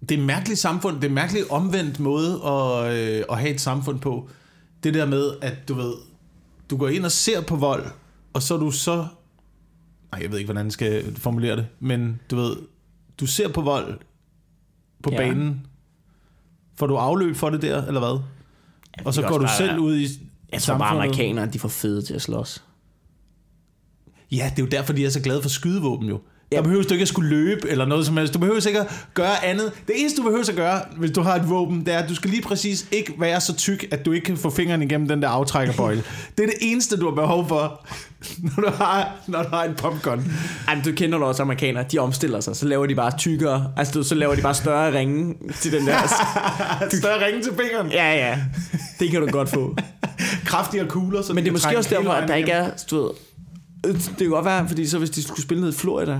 [0.02, 0.95] Det er et mærkeligt samfund.
[0.95, 4.30] Det er en mærkelig omvendt måde at, øh, at have et samfund på.
[4.84, 5.93] Det der med, at du ved,
[6.70, 7.86] du går ind og ser på vold,
[8.34, 8.95] og så er du så...
[10.12, 12.56] Nej, jeg ved ikke, hvordan jeg skal formulere det, men du ved,
[13.20, 13.99] du ser på vold
[15.04, 15.22] på Ja.
[15.22, 15.30] ja.
[15.30, 15.66] banen.
[16.76, 18.20] Får du afløb for det der, eller hvad?
[19.06, 20.08] og så går du bare selv ud i
[20.54, 22.64] Jeg tror bare, amerikanere, de får fede til at slås.
[24.32, 26.22] Ja, det er jo derfor, de er så glade for skydevåben jo.
[26.52, 26.58] Ja.
[26.58, 28.34] Der behøver du ikke at skulle løbe eller noget som helst.
[28.34, 29.72] Du behøver ikke at gøre andet.
[29.88, 32.16] Det eneste, du behøver at gøre, hvis du har et våben, det er, at du
[32.16, 35.22] skal lige præcis ikke være så tyk, at du ikke kan få fingrene igennem den
[35.22, 36.04] der aftrækkerbøjle.
[36.38, 37.88] det er det eneste, du har behov for,
[38.56, 40.32] når du har, når du har en popgun.
[40.68, 43.72] Ej, men du kender jo også amerikanere, de omstiller sig, så laver de bare tykkere,
[43.78, 45.97] altså du, så laver de bare større ringe til den der.
[47.02, 47.91] Større ringe til fingeren.
[47.91, 48.39] ja, ja,
[48.99, 49.76] det kan du godt få.
[50.45, 51.22] Kraftigere kugler.
[51.22, 53.10] Så Men det er du måske også derfor, at der ikke er, du ved,
[53.86, 56.20] øh, det kan godt være, fordi så hvis de skulle spille ned i Florida,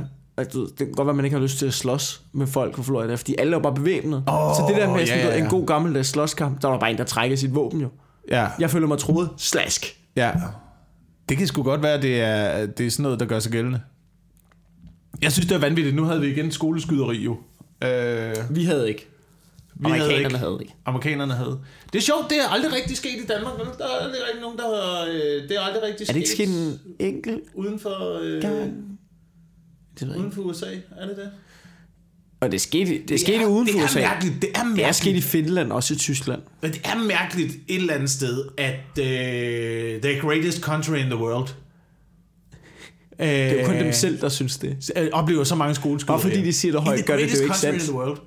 [0.54, 2.76] ved, det kan godt være, at man ikke har lyst til at slås med folk
[2.76, 4.18] fra Florida, fordi alle er bare bevæbnet.
[4.18, 5.44] Åh, så det der med sådan, ja, ja, ja.
[5.44, 7.90] en god gammeldags slåskamp, der var bare en, der trækker sit våben jo.
[8.32, 9.30] Ja, Jeg føler mig troet.
[9.38, 9.98] Slask.
[10.16, 10.32] ja.
[11.30, 13.52] Det kan sgu godt være, at det er, det er sådan noget, der gør sig
[13.52, 13.82] gældende.
[15.22, 15.96] Jeg synes, det er vanvittigt.
[15.96, 17.38] Nu havde vi igen skoleskyderi jo.
[17.84, 19.08] Øh, Vi havde ikke.
[19.76, 20.38] Vi havde Amerikanerne ikke.
[20.38, 20.74] havde ikke.
[20.86, 21.60] amerikanerne havde.
[21.94, 23.54] Det er sjovt, det er aldrig rigtig sket i Danmark.
[23.58, 23.66] vel?
[23.78, 25.06] Der er aldrig rigtig nogen, der har...
[25.06, 28.74] Øh, det er aldrig rigtig Er det ikke sket en enkelt uden for, øh, gang?
[30.02, 30.66] Det ved jeg uden for USA?
[30.98, 31.32] Er det det?
[32.40, 34.00] Og det skete, det, det skete er, uden det for er USA.
[34.00, 34.96] Mærkeligt, det er Det er mærkeligt.
[34.96, 36.42] sket i Finland, også i Tyskland.
[36.62, 41.16] Men det er mærkeligt et eller andet sted, at øh, the greatest country in the
[41.18, 41.50] world
[43.20, 44.92] øh, Det er jo kun dem selv, der synes det.
[44.98, 46.22] øh, oplever så mange skoleskyderier.
[46.22, 47.82] Bare fordi de siger det højt, gør det det jo ikke sandt.
[47.82, 48.18] The world.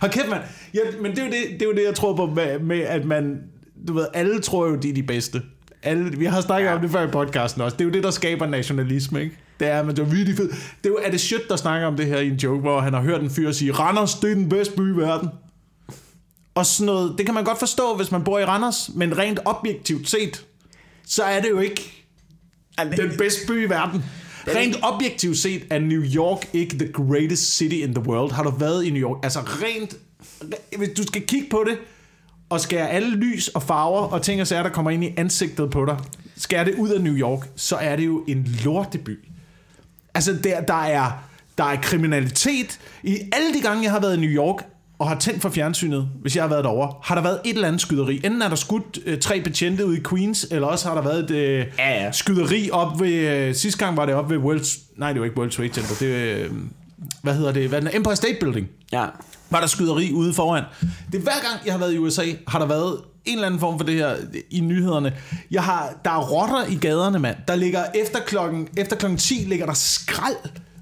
[0.00, 0.42] Hold kæft, mand.
[0.74, 2.80] Ja, men det er, jo det, det er jo det, jeg tror på med, med,
[2.80, 3.38] at man...
[3.88, 5.42] Du ved, alle tror jo, de er de bedste.
[5.82, 6.74] Alle, vi har snakket ja.
[6.74, 7.76] om det før i podcasten også.
[7.76, 9.36] Det er jo det, der skaber nationalisme, ikke?
[9.60, 10.50] Det er, men det er virkelig fedt.
[10.50, 12.80] Det er jo, er det shit, der snakker om det her i en joke, hvor
[12.80, 15.28] han har hørt en fyr sige, Randers, det er den bedste by i verden.
[16.54, 19.40] Og sådan noget, det kan man godt forstå, hvis man bor i Randers, men rent
[19.44, 20.44] objektivt set,
[21.06, 22.04] så er det jo ikke
[22.96, 24.04] den bedste by i verden.
[24.46, 28.32] Rent objektivt set er New York ikke the greatest city in the world.
[28.32, 29.18] Har du været i New York?
[29.22, 29.96] Altså rent...
[30.76, 31.78] Hvis du skal kigge på det,
[32.52, 35.70] og skære alle lys og farver og ting og sager, der kommer ind i ansigtet
[35.70, 35.98] på dig,
[36.36, 39.18] skære det ud af New York, så er det jo en lorteby.
[40.14, 41.24] Altså, der, der, er,
[41.58, 42.78] der er kriminalitet.
[43.02, 44.64] I alle de gange, jeg har været i New York,
[44.98, 47.68] og har tændt for fjernsynet, hvis jeg har været derovre, har der været et eller
[47.68, 48.14] andet skyderi.
[48.14, 51.30] Enten er der skudt øh, tre betjente ude i Queens, eller også har der været
[51.30, 52.12] et øh, Ja, ja.
[52.12, 53.12] skyderi op ved...
[53.12, 54.80] Øh, sidste gang var det op ved World...
[54.96, 55.94] Nej, det var ikke World Trade Center.
[56.00, 56.50] Det øh,
[57.22, 57.68] hvad hedder det?
[57.68, 57.96] Hvad er den?
[57.96, 59.06] Empire State Building Ja.
[59.50, 60.64] var der skyderi ude foran.
[61.12, 63.60] Det er hver gang, jeg har været i USA, har der været en eller anden
[63.60, 64.16] form for det her
[64.50, 65.12] i nyhederne.
[65.50, 67.36] Jeg har, der er rotter i gaderne, mand.
[67.48, 70.36] Der ligger efter klokken, efter klokken 10 ligger der skrald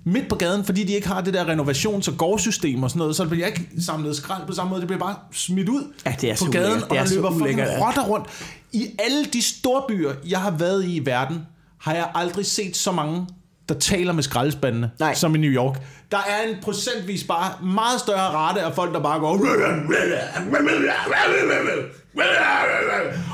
[0.04, 3.16] midt på gaden, fordi de ikke har det der renovations- og gårdsystem og sådan noget,
[3.16, 4.80] så bliver ikke samlet skrald på samme måde.
[4.80, 6.90] Det bliver bare smidt ud Ja, det er på gaden, ulækkert.
[6.90, 8.26] og er der løber fucking rotter rundt.
[8.72, 11.38] I alle de store byer, jeg har været i i verden,
[11.78, 13.26] har jeg aldrig set så mange
[13.74, 15.14] der taler med skraldespandene, Nej.
[15.14, 15.80] som i New York.
[16.10, 19.38] Der er en procentvis bare meget større rate af folk, der bare går...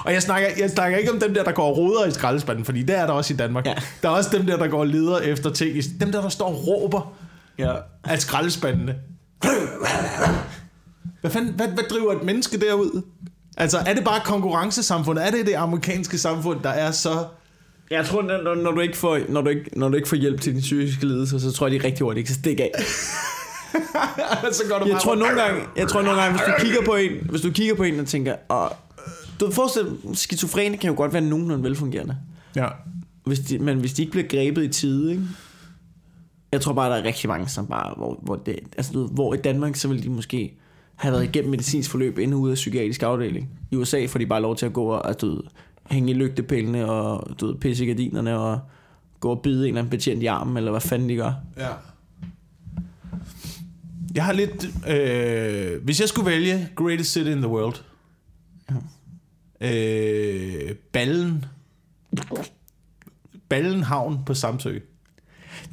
[0.05, 2.65] Og jeg snakker, jeg snakker ikke om dem der, der går og roder i skraldespanden,
[2.65, 3.67] fordi det er der også i Danmark.
[3.67, 3.75] Ja.
[4.03, 5.77] Der er også dem der, der går og leder efter ting.
[6.01, 7.13] Dem der, der står og råber
[7.59, 7.73] Ja.
[8.05, 8.95] af skraldespandene.
[11.21, 13.03] Hvad, fanden, hvad, hvad driver et menneske derud?
[13.57, 15.27] Altså, er det bare konkurrencesamfundet?
[15.27, 17.25] Er det det amerikanske samfund, der er så...
[17.91, 20.41] Jeg tror, når, når, du ikke får, når, du ikke, når du ikke får hjælp
[20.41, 22.71] til din psykiske lidelse, så tror jeg, de rigtig hurtigt kan stikke af.
[24.53, 26.95] så går du Jeg tror nogle gange, jeg tror nogle gange, hvis du kigger på
[26.95, 28.77] en, hvis du kigger på en og tænker, og,
[29.41, 32.17] du forestil dig, skizofrene kan jo godt være nogenlunde velfungerende.
[32.57, 32.69] Ja.
[33.25, 35.23] Hvis de, men hvis de ikke bliver grebet i tide, ikke?
[36.53, 39.35] Jeg tror bare, der er rigtig mange, som bare, hvor, hvor, det, altså, du hvor
[39.35, 40.59] i Danmark, så vil de måske
[40.97, 43.51] have været igennem medicinsk forløb inde ude af psykiatrisk afdeling.
[43.71, 45.43] I USA får de bare lov til at gå og altså, du ved,
[45.91, 48.61] hænge i lygtepælene og du ved, pisse i gardinerne og
[49.21, 51.33] gå og bide en eller anden betjent i armen, eller hvad fanden de gør.
[51.57, 51.69] Ja.
[54.15, 54.67] Jeg har lidt...
[54.89, 57.75] Øh, hvis jeg skulle vælge Greatest City in the World.
[59.61, 61.45] Øh, Ballen.
[63.49, 64.79] Ballen Havn på Samsø.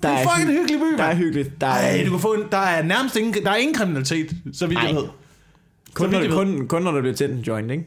[0.04, 1.62] Der Det er fucking hy- hyggelig by, Der er hyggeligt.
[1.62, 4.36] Der Ej, er, du kan få en, der er nærmest ingen, der er ingen kriminalitet,
[4.54, 4.96] så vidt jeg Ej.
[4.96, 5.08] ved.
[5.94, 6.38] kun, så når, vidt ved.
[6.38, 7.84] kun, kun når der bliver tændt en joint, ikke?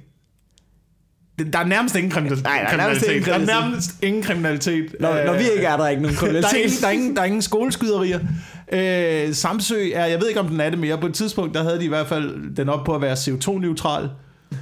[1.52, 2.44] Der er nærmest ingen kriminalitet.
[2.44, 3.70] Nej, der er nærmest ingen Der er kriminalitet.
[3.70, 4.94] nærmest ingen kriminalitet.
[5.00, 6.50] Når, Øh, når vi ikke er der, er ikke nogen kriminalitet.
[6.52, 8.20] der, er ingen, der, er ingen, der er ingen skoleskyderier.
[8.72, 11.62] Øh, Samsø er, jeg ved ikke om den er det mere, på et tidspunkt, der
[11.62, 14.08] havde de i hvert fald den op på at være CO2-neutral.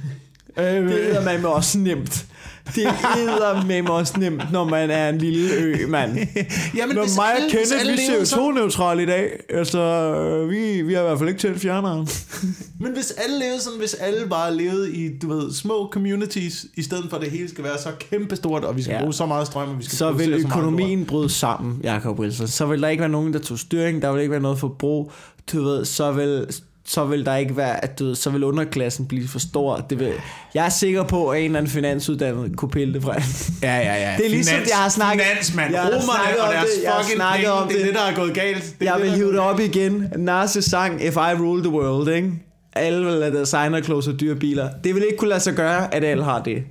[0.59, 2.25] øh, Det er man også nemt.
[2.75, 6.17] Det er med også nemt, når man er en lille ø, mand.
[6.77, 9.29] Jamen, Når mig og Kenneth, vi levede er så- CO2-neutrale i dag.
[9.49, 12.07] Altså, øh, vi, vi har i hvert fald ikke tændt fjerneren.
[12.81, 16.83] Men hvis alle levede sådan, hvis alle bare levede i, du ved, små communities, i
[16.83, 18.99] stedet for at det hele skal være så kæmpestort, og vi skal Ja.
[18.99, 22.47] bruge så meget strøm, og vi skal Så vil så økonomien bryde sammen, Jacob Wilson.
[22.47, 24.01] Så vil der ikke være nogen, der tog styring.
[24.01, 25.11] Der vil ikke være noget forbrug.
[25.53, 26.47] Du ved, så vil,
[26.87, 29.77] så vil der ikke være, at du så vil underklassen blive for stor.
[29.77, 30.13] Det vil,
[30.53, 33.13] jeg er sikker på, at en eller anden finansuddannet kunne pille det fra.
[33.63, 34.17] Ja, ja, ja.
[34.17, 35.73] Det er ligesom, jeg har snakket- Finans, mand.
[35.73, 37.51] jeg har snakket Romerne og om deres det, jeg har fucking snakket penge.
[37.51, 37.75] om det.
[37.75, 37.87] er det.
[37.87, 38.75] det, der er gået galt.
[38.79, 40.07] Det Jeg det, vil hive det op igen.
[40.17, 42.31] Narses sang, If I Rule the World, ikke?
[42.73, 44.69] Alle vil have designer clothes og dyre biler.
[44.83, 46.63] Det vil ikke kunne lade sig gøre, at alle har det.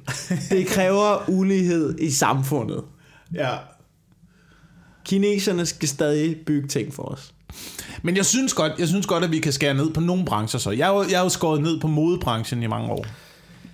[0.51, 2.83] Det kræver ulighed i samfundet.
[3.35, 3.49] Ja.
[5.05, 7.35] Kineserne skal stadig bygge ting for os.
[8.03, 10.61] Men jeg synes, godt, jeg synes godt, at vi kan skære ned på nogle brancher
[10.61, 10.71] så.
[10.71, 13.07] Jeg er jo, jeg jo skåret ned på modebranchen i mange år.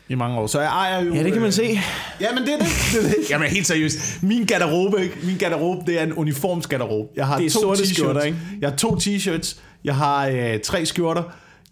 [0.09, 0.47] I mange år.
[0.47, 1.15] Så jeg ejer jo...
[1.15, 1.81] Ja, det kan man øh, se.
[2.21, 2.67] Ja, men det er det.
[2.93, 3.17] det, er det.
[3.31, 4.23] Jamen helt seriøst.
[4.23, 5.17] Min garderobe, ikke?
[5.23, 7.09] Min garderobe, det er en uniformsgarderobe.
[7.17, 7.95] Jeg har Det er to t-shirts.
[7.95, 8.39] skjorter, ikke?
[8.61, 9.59] Jeg har to t-shirts.
[9.85, 11.23] Jeg har øh, tre skjorter.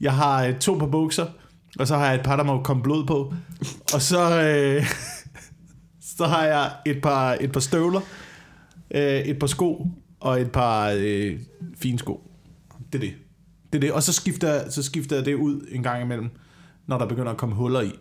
[0.00, 1.26] Jeg har øh, to par bukser.
[1.78, 3.34] Og så har jeg et par, der må komme blod på.
[3.94, 4.86] Og så, øh,
[6.18, 8.00] så har jeg et par, et par støvler.
[8.94, 9.86] Øh, et par sko.
[10.20, 11.40] Og et par øh,
[11.76, 12.30] fine sko.
[12.92, 13.14] Det er det.
[13.72, 13.92] Det er det.
[13.92, 16.30] Og så skifter, så skifter jeg det ud en gang imellem,
[16.86, 17.92] når der begynder at komme huller i.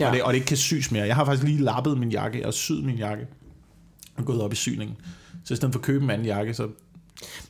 [0.00, 0.08] Ja.
[0.08, 1.06] Og, det, og det ikke kan sys mere.
[1.06, 3.26] Jeg har faktisk lige lappet min jakke og syet min jakke.
[4.16, 4.96] Og gået op i syningen.
[5.44, 6.68] Så i stedet for at købe en anden jakke, så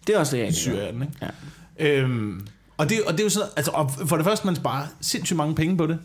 [0.06, 1.02] Det er også det, jeg syr jeg den.
[1.02, 1.32] Ikke?
[1.78, 2.00] Ja.
[2.00, 2.46] Øhm,
[2.76, 5.36] og, det, og det er jo sådan, altså, og for det første, man sparer sindssygt
[5.36, 5.98] mange penge på det.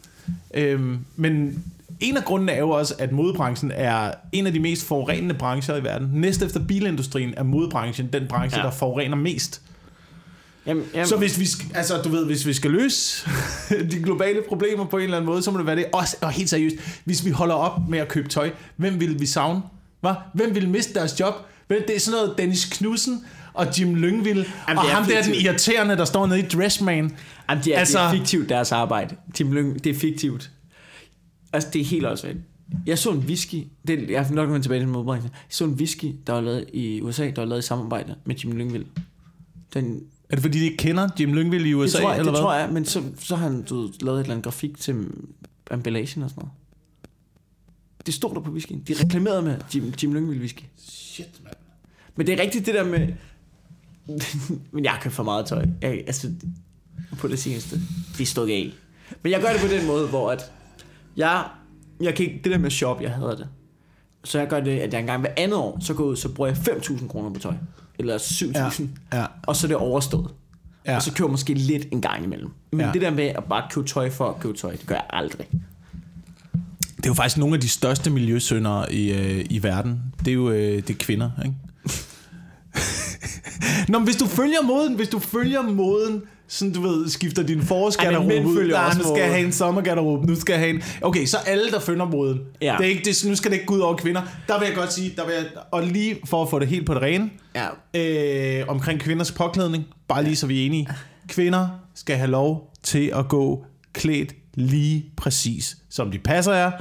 [0.54, 1.64] Øhm, men
[2.02, 5.76] en af grundene er jo også, at modebranchen er en af de mest forurenende brancher
[5.76, 6.10] i verden.
[6.14, 8.66] Næst efter bilindustrien er modebranchen den branche, ja.
[8.66, 9.62] Der forurener mest.
[10.66, 13.30] Jamen, jamen, Så hvis vi, altså, du ved, hvis vi skal løse
[13.92, 15.86] de globale problemer på en eller anden måde, så må det være det.
[15.94, 16.76] Også, og helt seriøst,
[17.06, 19.62] hvis vi holder op med at købe tøj, hvem vil vi savne?
[20.02, 20.14] Hva?
[20.34, 21.34] Hvem vil miste deres job?
[21.70, 25.18] Det er sådan noget Dennis Knudsen og Jim Lyngvild, Jamen, og det er ham der
[25.18, 26.96] er den irriterende, der står nede i Dressman.
[27.50, 29.16] jamen, det, er, altså, altså- det er fiktivt, deres arbejde.
[29.34, 30.50] Tim Lyng, det er fiktivt.
[31.54, 32.38] Altså, det er helt åndssvagt.
[32.86, 35.32] Jeg så en whisky, det, jeg har nok kommet tilbage til modbranchen.
[35.34, 38.36] Jeg så en whisky, der var lavet i USA, der var lavet i samarbejde med
[38.36, 38.86] Jim Lyngvild.
[39.74, 42.32] Den, Er det fordi, de ikke kender Jim Lyngvild i USA, det tror jeg, eller
[42.32, 42.42] det hvad?
[42.42, 45.08] tror jeg, men så, så har han du, lavet et eller andet grafik til
[45.72, 46.52] emballagen og sådan noget.
[48.06, 48.84] Det stod der på whiskyen.
[48.88, 50.64] De reklamerede med Jim, Jim Lyngvild whisky.
[50.78, 51.56] Shit, mand.
[52.16, 53.08] Men det er rigtigt det der med...
[54.74, 55.66] Men jeg kan for meget tøj.
[55.82, 56.32] Jeg, altså,
[57.18, 57.82] på det seneste.
[58.18, 58.72] Det stod af.
[59.22, 60.52] Men jeg gør det på den måde, hvor at...
[61.18, 61.44] Jeg,
[62.02, 62.40] jeg kan ikke...
[62.44, 63.48] Det der med shop, jeg hader det.
[64.24, 66.50] Så jeg gør det, at jeg engang hver andet år, så går ud, så bruger
[66.50, 67.54] jeg 5.000 kroner på tøj.
[68.00, 68.84] Eller 7.000.
[69.14, 69.26] Ja, ja.
[69.48, 70.32] Og så er det overstået.
[70.86, 70.96] Ja.
[70.96, 72.50] Og så køber jeg måske lidt en gang imellem.
[72.72, 72.92] Men Ja.
[72.94, 75.48] det der med at bare købe tøj for at købe tøj, det gør jeg aldrig.
[76.98, 80.02] Det er jo faktisk nogle af de største miljøsyndere i, øh, i verden.
[80.20, 81.56] Det er jo øh, det er kvinder, ikke?
[83.92, 86.22] Nå, men hvis du følger moden, hvis du følger moden,
[86.54, 89.52] sådan du ved, skifter din forårsgarderobe ud, følger nej, også nu skal jeg have en
[89.52, 90.82] sommergarderobe, nu skal jeg have en...
[91.02, 92.40] Okay, så alle, der følger moden.
[92.62, 92.76] Ja.
[92.78, 94.22] Det er ikke, det, nu skal det ikke gå ud over kvinder.
[94.48, 96.86] Der vil jeg godt sige, der vil jeg, og lige for at få det helt
[96.86, 98.60] på det rene, Ja.
[98.60, 100.88] øh, omkring kvinders påklædning, bare lige så vi er enige.
[101.28, 106.72] Kvinder skal have lov til at gå klædt lige præcis, som de passer jer.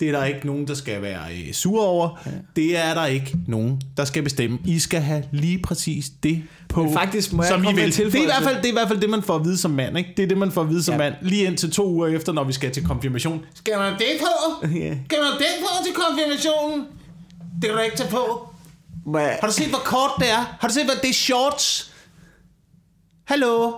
[0.00, 2.18] Det er der ikke nogen, der skal være øh, sure over.
[2.26, 2.30] Ja.
[2.56, 4.58] Det er der ikke nogen, der skal bestemme.
[4.66, 7.96] I skal have lige præcis det på, Men faktisk må jeg som I vil.
[7.96, 9.58] Det er, i hvert fald, det er i hvert fald det, man får at vide
[9.58, 9.98] som mand.
[9.98, 10.12] Ikke?
[10.16, 10.98] Det er det, man får at vide som Ja.
[10.98, 11.14] mand.
[11.22, 13.44] Lige indtil to uger efter, når vi skal til konfirmation.
[13.54, 14.26] Skal man det på?
[14.66, 14.94] Ja.
[15.04, 16.86] Skal man det på til konfirmationen?
[17.62, 18.48] Det kan du ikke tage på.
[19.14, 20.56] Jeg, Har du set, hvor kort det er?
[20.60, 21.92] Har du set, hvad det er shorts?
[23.24, 23.72] Hallo?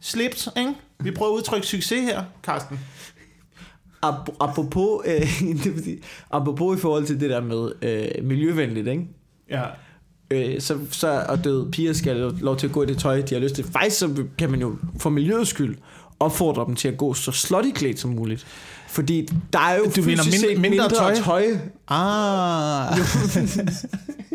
[0.00, 0.72] Slips, ikke?
[1.00, 2.80] Vi prøver at udtrykke succes her, Carsten.
[4.06, 5.28] Ap- apropos, øh,
[6.30, 9.06] apropos i forhold til det der med øh, miljøvenligt, ikke?
[9.50, 9.62] Ja.
[10.30, 13.20] Øh, så, så og døde piger skal have lov til at gå i det tøj,
[13.22, 13.64] de har lyst til.
[13.64, 15.76] Faktisk så kan man jo for miljøets skyld
[16.20, 18.46] opfordre dem til at gå så slutty klædt som muligt.
[18.88, 21.14] Fordi der er jo Du fysisk mindre- set mindre tøj?
[21.14, 21.44] tøj.
[21.88, 22.98] Ah.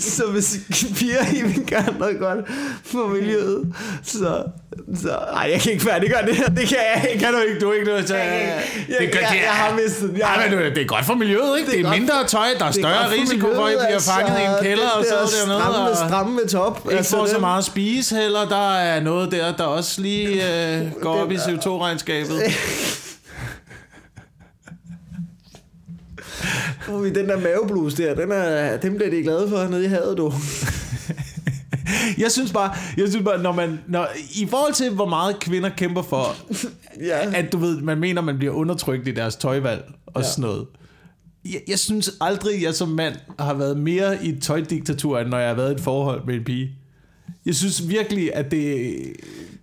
[0.00, 0.56] Så hvis
[0.98, 2.38] piger i vil gøre noget godt
[2.84, 3.72] for miljøet,
[4.04, 4.42] så...
[5.02, 6.46] så ej, jeg kan ikke færdiggøre det her.
[6.46, 7.24] Det kan jeg ikke.
[7.24, 8.14] kan du ikke, du er ikke nødt til.
[8.16, 8.24] Jeg,
[8.88, 10.18] jeg, det, jeg, det jeg, er- har mistet den.
[10.18, 11.70] Jeg, Ej, men det er godt for miljøet, ikke?
[11.70, 14.00] Det er, godt mindre tøj, der er det er større risiko for, at I bliver
[14.00, 15.60] fanget i en kælder og det så der dernede.
[15.60, 16.88] stramme, Og stramme med top.
[16.92, 18.48] ikke får så det- meget at spise heller.
[18.48, 20.28] Der er noget der, der også lige
[20.76, 22.42] øh, går op i CO2-regnskabet.
[26.92, 30.16] Ui, den der maveblus der, den, er, den bliver de glade for nede i havet,
[30.18, 30.32] du.
[32.18, 35.68] Jeg synes bare, jeg synes bare når man, når, i forhold til, hvor meget kvinder
[35.76, 36.26] kæmper for,
[37.00, 37.32] Ja.
[37.34, 40.28] at du ved, man mener, man bliver undertrykt i deres tøjvalg og Ja.
[40.28, 40.66] sådan noget.
[41.44, 45.38] Jeg, jeg synes aldrig, jeg som mand har været mere i et tøjdiktatur, end når
[45.38, 46.70] jeg har været i et forhold med en pige.
[47.46, 48.92] Jeg synes virkelig, at det...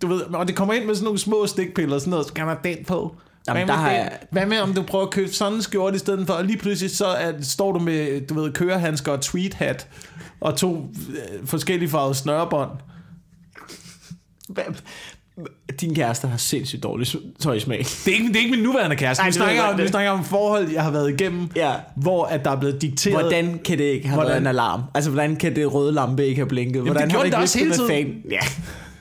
[0.02, 2.26] Du ved, og det kommer ind med sådan nogle små stikpiller og sådan noget.
[2.26, 3.16] Skal man have den på?
[3.48, 5.98] Jamen, Hvad der jeg- Hvad med, om du prøver at købe sådan en skjorte i
[5.98, 9.88] stedet for, og lige pludselig så er, står du med, du ved, kørehandsker og tweethat,
[10.40, 12.70] og to øh, forskellige farvede snørebånd.
[14.48, 14.64] Hvad-
[15.80, 17.06] Din kæreste har sindssygt dårlig
[17.40, 17.78] tøjsmag.
[17.78, 19.20] Det er ikke, det er ikke min nuværende kæreste.
[19.22, 21.72] Nej, vi, det snakker om, vi det- snakker om forhold, jeg har været igennem, Ja.
[21.96, 23.20] hvor at der er blevet dikteret...
[23.20, 24.30] Hvordan kan det ikke have Hvordan?
[24.30, 24.82] været en alarm?
[24.94, 26.82] Altså, hvordan kan det røde lampe ikke have blinket?
[26.82, 28.22] Hvordan det har gjorde ikke det også vidst, hele Fan?
[28.30, 28.38] Ja.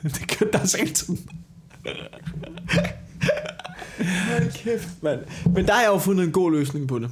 [0.09, 1.19] det gør der også hele tiden.
[3.97, 5.19] Hold kæft, mand.
[5.45, 7.09] Men der har jeg jo fundet en god løsning på det.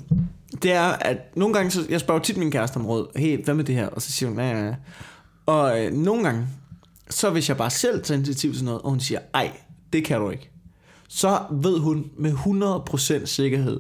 [0.64, 3.54] Det er, at nogle gange, så, jeg spørger tit min kæreste om råd, hey, hvad
[3.54, 3.88] med det her?
[3.88, 4.76] Og så siger hun, ja, ja, ja.
[5.46, 6.48] Og øh, nogle gange,
[7.10, 9.52] så hvis jeg bare selv tager initiativ til noget, og hun siger, ej,
[9.94, 10.50] det kan du ikke.
[11.08, 12.32] Så ved hun med
[13.22, 13.80] 100% sikkerhed,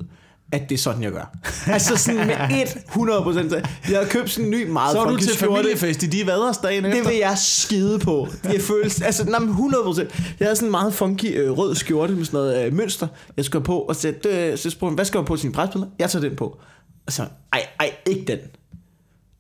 [0.52, 1.38] at det er sådan, jeg gør.
[1.68, 5.30] altså sådan med 100% Jeg har købt sådan en ny meget Så er du til
[5.34, 5.56] skjorte.
[5.56, 7.10] familiefest i de vaders dagen Det efter.
[7.10, 8.28] vil jeg skide på.
[8.44, 10.00] Jeg føles, altså, nej, men 100%.
[10.40, 13.46] Jeg havde sådan en meget funky øh, rød skjorte med sådan noget øh, mønster, jeg
[13.46, 15.92] skulle på, og så, øh, så spurgte hvad skal jeg på til sin presbilleder?
[16.00, 16.60] Jeg tager den på.
[17.08, 18.40] Og så, ej, ej, ikke den.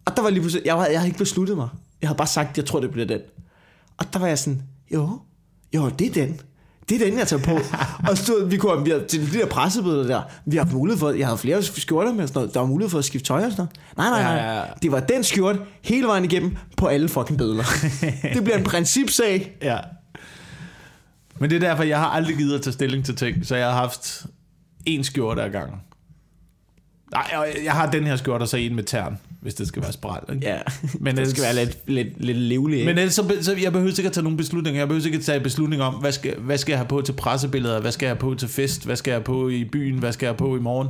[0.05, 1.67] Og der var lige pludselig, jeg, var, jeg havde ikke besluttet mig.
[2.01, 3.19] Jeg havde bare sagt, jeg tror, det bliver den.
[3.97, 4.61] Og der var jeg sådan,
[4.93, 5.09] jo,
[5.75, 6.39] jo, det er den.
[6.91, 7.59] Det er den, jeg tager på.
[8.09, 11.11] og så, vi kunne, vi havde, til de der pressebilleder der, vi har mulighed for,
[11.11, 13.51] jeg havde flere skjorter med sådan noget, der var mulighed for at skifte tøj og
[13.51, 13.67] sådan
[13.97, 13.97] noget.
[13.97, 14.43] Nej, nej, nej.
[14.43, 14.65] Ja, ja, ja.
[14.81, 17.63] Det var den skjorte hele vejen igennem på alle fucking billeder.
[18.33, 19.57] det bliver en principsag.
[19.61, 19.77] Ja.
[21.39, 23.67] Men det er derfor, jeg har aldrig givet at tage stilling til ting, så jeg
[23.67, 24.25] har haft
[24.85, 25.79] en skjorte ad gangen.
[27.11, 29.91] Nej, jeg har den her skjorte, og så en med tern, hvis det skal være
[29.93, 30.35] spræl.
[30.35, 30.47] Ikke?
[30.47, 30.59] Ja,
[30.99, 32.85] Men det skal være lidt, lidt, lidt livligt.
[32.85, 34.81] Men ellers, så, så jeg behøver ikke at tage nogen beslutninger.
[34.81, 37.13] Jeg behøver ikke at tage beslutning om, hvad skal, hvad skal jeg have på til
[37.13, 39.99] pressebilleder, hvad skal jeg have på til fest, hvad skal jeg have på i byen,
[39.99, 40.87] hvad skal jeg have på i morgen.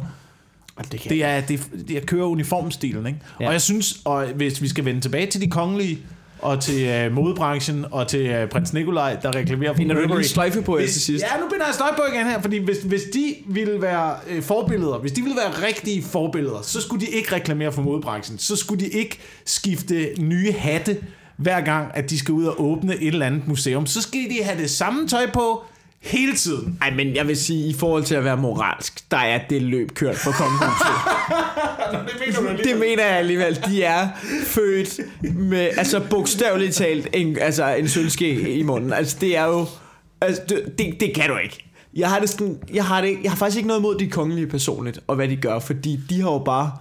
[0.91, 3.19] det, kan Det er, det, jeg kører uniformstilen, ikke?
[3.39, 3.47] Ja.
[3.47, 5.99] Og jeg synes, og hvis vi skal vende tilbage til de kongelige,
[6.41, 10.17] og til uh, modebranchen, og til uh, prins Nikolaj, der reklamerer for Binder du Burberry.
[10.19, 11.23] lige sløjfe på Hvis- til sidst?
[11.33, 14.41] Ja, nu binder jeg sløjfe på igen her, fordi hvis, hvis de ville være øh,
[14.43, 18.37] forbilleder, hvis de ville være rigtige forbilleder, så skulle de ikke reklamere for modebranchen.
[18.39, 20.97] Så skulle de ikke skifte nye hatte
[21.37, 23.85] hver gang, at de skal ud og åbne et eller andet museum.
[23.85, 25.63] Så skal de have det samme tøj på
[26.01, 26.77] hele tiden.
[26.81, 29.93] Ej, men jeg vil sige, i forhold til at være moralsk, der er det løb
[29.93, 30.95] kørt for kongehuset.
[32.69, 33.59] det mener jeg alligevel.
[33.65, 34.09] De er
[34.45, 34.99] født
[35.35, 38.93] med, altså bogstaveligt talt, en, altså en sølvske i munden.
[38.93, 39.65] Altså det er jo,
[40.21, 41.65] altså det, det, det kan du ikke.
[41.95, 44.47] Jeg har, det sådan, jeg, har det, jeg har faktisk ikke noget imod de kongelige
[44.47, 46.71] personligt, og hvad de gør, fordi de har jo bare,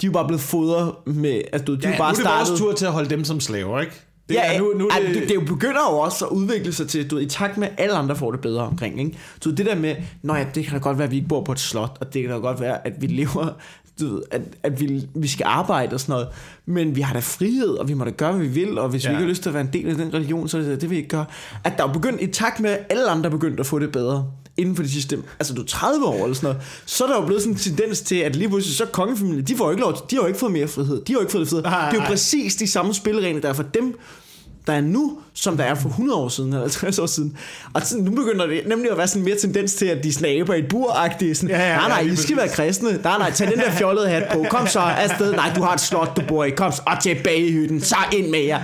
[0.00, 2.12] de er jo bare blevet fodret med, altså du, de Ja, er jo bare nu
[2.12, 2.48] er det startet...
[2.50, 3.92] vores tur til at holde dem som slaver, ikke?
[4.30, 6.88] Det Ja, er, nu, nu er det, det, det, begynder jo også at udvikle sig
[6.88, 9.18] til, du ved, i takt med, at alle andre får det bedre omkring, ikke?
[9.42, 11.44] Så det der med, nå ja, det kan da godt være, at vi ikke bor
[11.44, 13.48] på et slot, og det kan da godt være, at vi lever,
[14.00, 16.28] du ved, at, at vi, vi skal arbejde og sådan noget,
[16.66, 19.04] men vi har da frihed, og vi må da gøre, hvad vi vil, og hvis
[19.04, 19.08] ja.
[19.08, 20.80] Vi ikke har lyst til at være en del af den religion, så er det
[20.80, 21.24] det, vi ikke gør.
[21.64, 23.92] At der er begyndt, i takt med, at alle andre er begyndt at få det
[23.92, 24.26] bedre,
[24.60, 27.20] inden for de sidste, altså du er 30 år eller sådan noget, så er der
[27.20, 29.82] jo blevet sådan en tendens til, at lige pludselig så kongefamilien, de får jo ikke
[29.82, 31.62] lov de har jo ikke fået mere frihed, de har jo ikke fået det frihed.
[31.62, 32.08] Nej, Det er jo nej.
[32.08, 33.94] præcis de samme spilleregler, der er for dem,
[34.66, 37.36] der er nu, som der er for 100 år siden, eller 50 år siden.
[37.72, 40.54] Og sådan, nu begynder det nemlig at være sådan mere tendens til, at de snaber
[40.54, 40.96] i et bur.
[41.34, 42.88] Sådan, Ja, ja, nej, ja, nej, lige I skal være kristne.
[43.02, 44.44] Nej, nej, tag den der fjollede hat på.
[44.50, 45.32] Kom så afsted.
[45.32, 46.50] Nej, du har et slot, du bor i.
[46.50, 47.80] Kom så og tilbage i hytten.
[47.80, 48.60] Så ind med jer.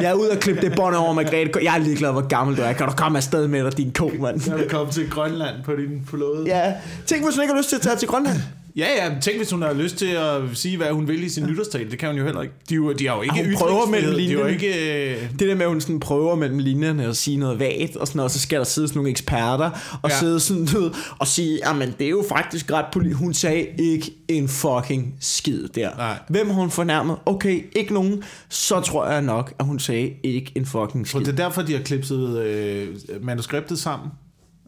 [0.00, 1.50] Jeg er ude og klippe det bånd over Margrethe.
[1.62, 2.72] Jeg er ligeglad, hvor gammel du er.
[2.72, 4.48] Kan du komme afsted med dig, din ko, mand?
[4.48, 6.44] er du kommet til Grønland på din forlode.
[6.46, 6.72] Ja,
[7.06, 8.36] tænk, hvis du ikke har lyst til at tage til Grønland.
[8.76, 11.46] Ja, ja, tænk hvis hun har lyst til at sige, hvad hun vil i sin
[11.46, 11.90] nytårstale.
[11.90, 12.54] Det kan hun jo heller ikke.
[12.68, 14.10] De, er jo- de har jo ikke Ah, hun prøver mellem.
[14.10, 14.52] De er linjerne.
[14.52, 15.14] ikke...
[15.22, 18.06] øh, Det der med, at hun sådan prøver mellem linjerne og sige noget vagt, og
[18.08, 19.70] sådan og så skal der sidde sådan nogle eksperter,
[20.02, 20.18] og ja.
[20.18, 23.18] Sidde sådan ved, og sige, jamen det er jo faktisk ret politisk.
[23.18, 25.96] Hun sagde ikke en fucking skid der.
[25.96, 26.18] Nej.
[26.28, 27.16] Hvem har hun fornærmet?
[27.26, 28.22] Okay, ikke nogen.
[28.48, 31.20] Så tror jeg nok, at hun sagde ikke en fucking Så skid.
[31.20, 32.88] det er derfor, de har klipset øh,
[33.22, 34.08] manuskriptet sammen.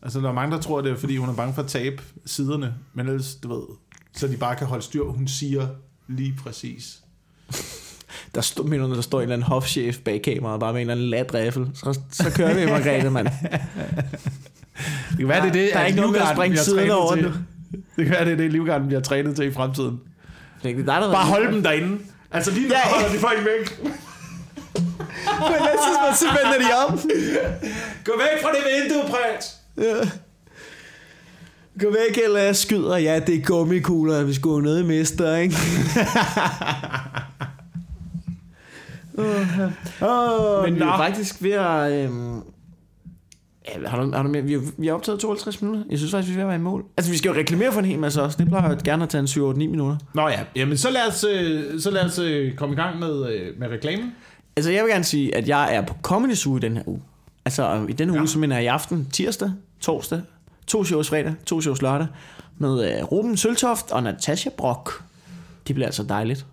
[0.02, 2.02] Altså, der er mange, der tror, det er, fordi hun er bange for at tabe
[2.26, 2.74] siderne.
[2.94, 3.62] Men ellers, du ved,
[4.16, 5.02] så de bare kan holde styr.
[5.04, 5.66] Hun siger
[6.08, 6.98] lige præcis.
[8.34, 10.94] Der, stod, mener, der står en eller anden hofchef bag kameraet, bare med en eller
[10.94, 11.68] anden lat riffel.
[11.74, 13.28] Så, så kører vi, Margrethe, mand.
[15.10, 16.52] Det kan være, det er det, Der er at ikke noget med at Livgarden springe
[16.52, 17.24] bliver siden over til.
[17.24, 17.30] nu.
[17.96, 20.00] Det kan være, det er det, Livgarden bliver trænet til i fremtiden.
[20.62, 21.98] Det er dig, der Bare hold dem derinde.
[22.30, 22.88] Altså lige nu Ja.
[22.94, 23.80] holder de folk væk.
[25.38, 26.98] På et tidspunkt, så vender de om.
[28.04, 29.46] Gå væk fra det vindue, prins.
[29.78, 30.10] Ja.
[31.80, 32.96] Gå væk, eller jeg skyder.
[32.96, 35.56] Ja, det er gummikugler, vi skulle ned i mister, ikke?
[40.00, 41.92] Oh, Men vi er faktisk ved at...
[41.92, 42.36] Øhm,
[43.68, 44.42] ja, har du, har du mere?
[44.42, 45.84] Vi, har- vi har optaget 52 minutter.
[45.90, 46.84] Jeg synes faktisk, vi er ved at være i mål.
[46.96, 48.36] Altså, vi skal jo reklamere for en hel masse også.
[48.38, 49.96] Det plejer jo gerne at tage en 7-8-9 minutter.
[50.14, 53.32] Nå ja, jamen så lad os, øh, så lad os øh, komme i gang med,
[53.32, 54.12] øh, med reklamen.
[54.56, 57.02] Altså, jeg vil gerne sige, at jeg er på Comedy Zoo i den her uge.
[57.44, 58.22] Altså, i den her Ja.
[58.22, 59.50] uge, mener jeg i aften, tirsdag,
[59.80, 60.20] torsdag,
[60.66, 62.06] to shows fredag, to shows lørdag,
[62.58, 65.02] med øh, Ruben Søltoft og Natasha Brock.
[65.66, 66.46] Det bliver altså dejligt.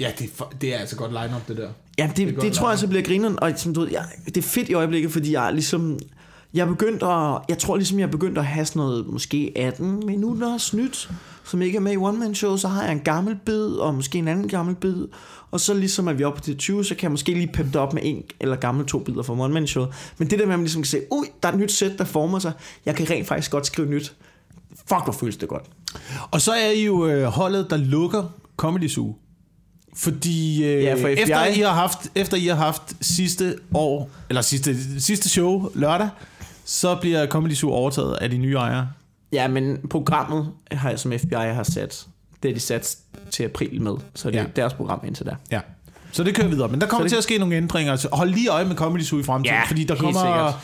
[0.00, 1.68] Ja, det er, det er altså godt line-up, det der.
[1.98, 2.80] Ja, det, Det det, det tror jeg lavet.
[2.80, 5.46] så bliver grineren, og som du ved, jeg, det er fedt i øjeblikket, fordi jeg
[5.46, 5.98] er ligesom,
[6.54, 9.52] jeg er begyndt at, jeg tror ligesom, jeg er begyndt at have sådan noget, måske
[9.56, 11.10] 18 minutter snydt,
[11.46, 13.94] som ikke er med i one man show, så har jeg en gammel bid, og
[13.94, 15.06] måske en anden gammel bid,
[15.50, 17.76] og så ligesom er vi oppe til 20, så kan jeg måske lige pimpe det
[17.76, 19.86] op med en eller gammel to bidder fra one man show.
[20.18, 21.98] Men det der med, at man ligesom kan se, ui, der er et nyt sæt,
[21.98, 22.52] der former sig,
[22.86, 24.14] jeg kan rent faktisk godt skrive nyt.
[24.76, 25.64] Fuck, hvor føles det godt.
[26.30, 28.24] Og så er I jo øh, holdet, der lukker
[28.56, 29.16] Comedy Zoo.
[29.96, 31.12] Fordi øh, Ja, for FBI.
[31.12, 36.08] efter, I har haft, efter I har haft sidste år, eller sidste, sidste show lørdag,
[36.64, 38.88] så bliver Comedy Zoo overtaget af de nye ejere.
[39.32, 42.06] Ja, men programmet har som FBI har sat,
[42.42, 42.96] det er de sat
[43.30, 44.48] til april med, så det er Ja.
[44.56, 45.36] deres program indtil der.
[45.50, 45.60] Ja.
[46.16, 46.68] Så det kører videre.
[46.68, 47.96] Men der kommer det- til at ske nogle ændringer.
[47.96, 49.56] Så hold lige øje med Comedy Zoo i fremtiden.
[49.56, 50.54] Ja, fordi der kommer, sikkert.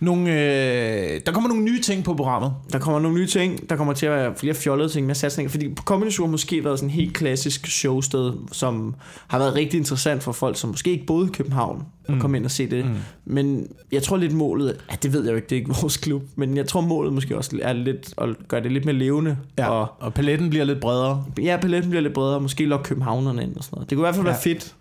[0.00, 2.52] nogle, øh, der kommer nogle nye ting på programmet.
[2.72, 5.50] Der kommer nogle nye ting, der kommer til at være flere fjollede ting med satsninger,
[5.50, 8.94] fordi Comedy Zoo har måske været sådan en helt klassisk showsted, som
[9.28, 12.44] har været rigtig interessant for folk, som måske ikke boede i København, og komme ind
[12.44, 12.84] og se det.
[12.84, 12.90] Mm.
[13.24, 15.96] Men jeg tror lidt målet, ja, det ved jeg jo ikke, det er ikke vores
[15.96, 19.36] klub, men jeg tror målet måske også er lidt at gøre det lidt mere levende,
[19.58, 19.68] Ja.
[19.68, 21.24] og Og, og paletten bliver lidt bredere.
[21.42, 23.90] ja, paletten bliver lidt bredere, måske lokke københavnerne ind og sådan noget.
[23.90, 24.32] Det kunne i hvert fald Ja.
[24.32, 24.74] være fedt,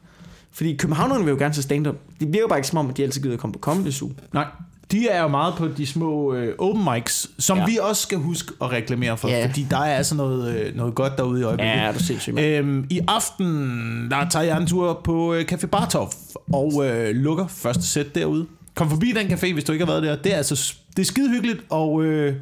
[0.53, 1.95] fordi københavnerne vil jo gerne se stand-up.
[2.19, 4.11] Det virker bare ikke som om, at de altid gider at komme på Comedy Zoo.
[4.33, 4.45] Nej.
[4.91, 7.65] De er jo meget på de små øh, open mics, som Ja.
[7.65, 9.27] vi også skal huske at reklamere for.
[9.27, 9.45] Ja.
[9.45, 11.73] Fordi der er altså noget, øh, noget godt derude i øjeblikket.
[11.75, 12.39] Ja, er du sindssygt.
[12.39, 13.47] Øhm, I aften,
[14.11, 16.11] der tager jeg en tur på øh, Café Bartov
[16.53, 18.45] og øh, lukker første sæt derude.
[18.75, 20.15] Kom forbi den café, hvis du ikke har været der.
[20.15, 22.35] Det er altså det er skide hyggeligt, og, øh,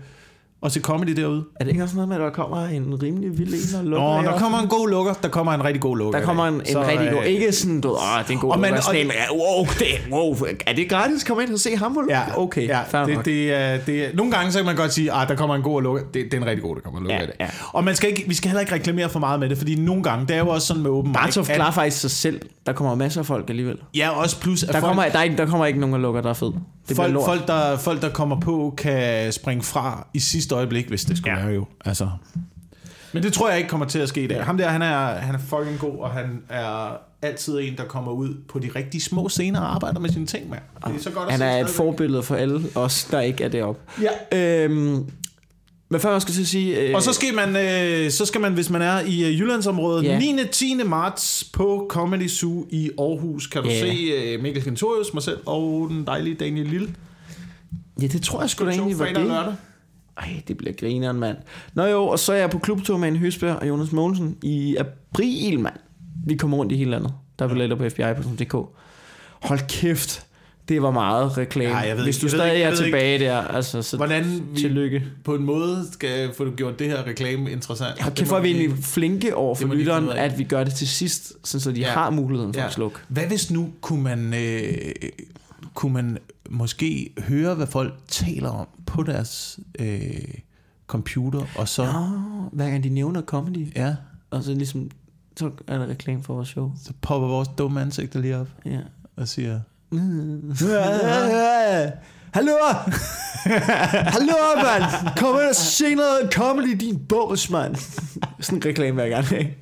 [0.62, 1.44] og se comedy derude.
[1.60, 4.22] Er det ikke også noget med, at der kommer en rimelig vild en og lukker
[4.22, 5.14] Nå, der kommer en god lukker.
[5.14, 6.20] Der kommer en rigtig god lukker.
[6.20, 7.20] Der kommer en, en Så, rigtig god...
[7.22, 8.78] øh, Ikke sådan, du åh, det er en god og man- lukker.
[8.78, 10.36] og- Sådan ja, wow, det, wow,
[10.68, 11.24] er det gratis?
[11.24, 11.98] Kom ind og se ham.
[12.10, 13.26] Ja, okay, ja, fair det, nok.
[13.26, 15.62] det, er, det er, nogle gange så kan man godt sige, at der kommer en
[15.62, 16.02] god lukker.
[16.04, 17.36] Det, det er en rigtig god, der kommer en lukker Ja, af det.
[17.40, 17.48] ja.
[17.74, 20.04] Og man skal ikke, vi skal heller ikke reklamere for meget med det, fordi nogle
[20.04, 22.42] gange, det er jo også sådan med open Bartov mic, at- klarer faktisk sig selv.
[22.66, 23.78] Der kommer masser af folk alligevel.
[23.96, 26.00] Ja, også plus, at Der folk, kommer, der, er, ikke- der kommer ikke nogen, der
[26.00, 26.52] lukker, der er fed.
[26.92, 27.26] Det folk, lort.
[27.26, 31.38] folk, der, folk, der kommer på, kan springe fra i sidste øjeblik, hvis det skulle
[31.40, 31.44] Ja.
[31.46, 31.66] være jo.
[31.86, 32.10] Altså.
[33.14, 34.44] Men det tror jeg ikke kommer til at ske i dag.
[34.44, 38.12] Ham der, han er, han er fucking god, og han er altid en, der kommer
[38.12, 40.62] ud på de rigtig små scener og arbejder med sine ting, mand.
[40.88, 43.50] Det er så godt at Han er et forbillede for alle os, der ikke er
[43.50, 43.82] deroppe.
[44.32, 44.38] Ja.
[44.64, 45.10] Øhm,
[45.92, 46.80] hvad før jeg skal til at sige...
[46.80, 50.04] Øh, Og så skal man, øh, så skal man, hvis man er i øh, Jyllandsområdet,
[50.04, 50.20] Ja.
[50.20, 50.38] 9.
[50.52, 50.76] 10.
[50.86, 53.80] marts på Comedy Zoo i Aarhus, kan du Ja.
[53.80, 56.96] se øh, Mikkel Kentorius, mig selv og den dejlige Daniel Lille.
[58.02, 59.18] Ja, det tror jeg sgu da egentlig var det.
[59.18, 59.54] lørdag.
[60.18, 61.38] Ej, det bliver grineren, mand.
[61.74, 64.76] Nå jo, og så er jeg på klubtur med en Høsberg og Jonas Mogensen i
[64.76, 65.76] april, mand.
[66.28, 67.14] Vi kommer rundt i hele landet.
[67.40, 68.54] Der er billetter på fbi.dk.
[69.42, 70.26] Hold kæft,
[70.74, 71.70] det var meget reklame.
[71.78, 74.44] Ja, jeg ved Hvis ikke- du jeg stadig ikke- er tilbage der, altså, så Hvordan
[74.54, 75.04] vi tillykke.
[75.24, 77.98] på en måde skal få gjort det her reklame interessant.
[78.06, 80.88] Det kæft, hvor er vi egentlig flinke over for lytteren, at vi gør det til
[80.88, 81.90] sidst, sådan så de Ja.
[81.92, 82.68] har muligheden for Ja.
[82.68, 82.98] at slukke.
[83.08, 84.74] Hvad hvis nu kunne man, øh,
[85.74, 86.18] kunne man
[86.50, 90.12] måske høre, hvad folk taler om på deres øh,
[90.88, 93.96] computer, og så, Nå, hver gang de nævner comedy, ja,
[94.30, 94.90] og så ligesom,
[95.38, 96.72] så er der reklame for vores show.
[96.84, 98.80] så popper vores dumme ansigter lige op Ja.
[99.16, 99.60] og siger,
[102.34, 102.52] Hallo!
[104.16, 104.34] Hallo,
[104.64, 104.84] mand!
[105.18, 107.76] Kom ind og se noget comedy, din bås, mand.
[108.40, 109.58] Sådan en reklame hver gang, ikke?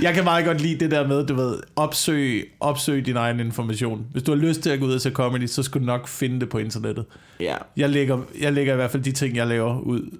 [0.00, 4.06] Jeg kan meget godt lide det der med, du ved, opsøg, opsøg din egen information.
[4.12, 6.08] Hvis du har lyst til at gå ud og se comedy, så skal du nok
[6.08, 7.04] finde det på internettet.
[7.40, 7.56] Ja.
[7.76, 10.18] Jeg lægger, jeg lægger i hvert fald de ting, jeg laver ud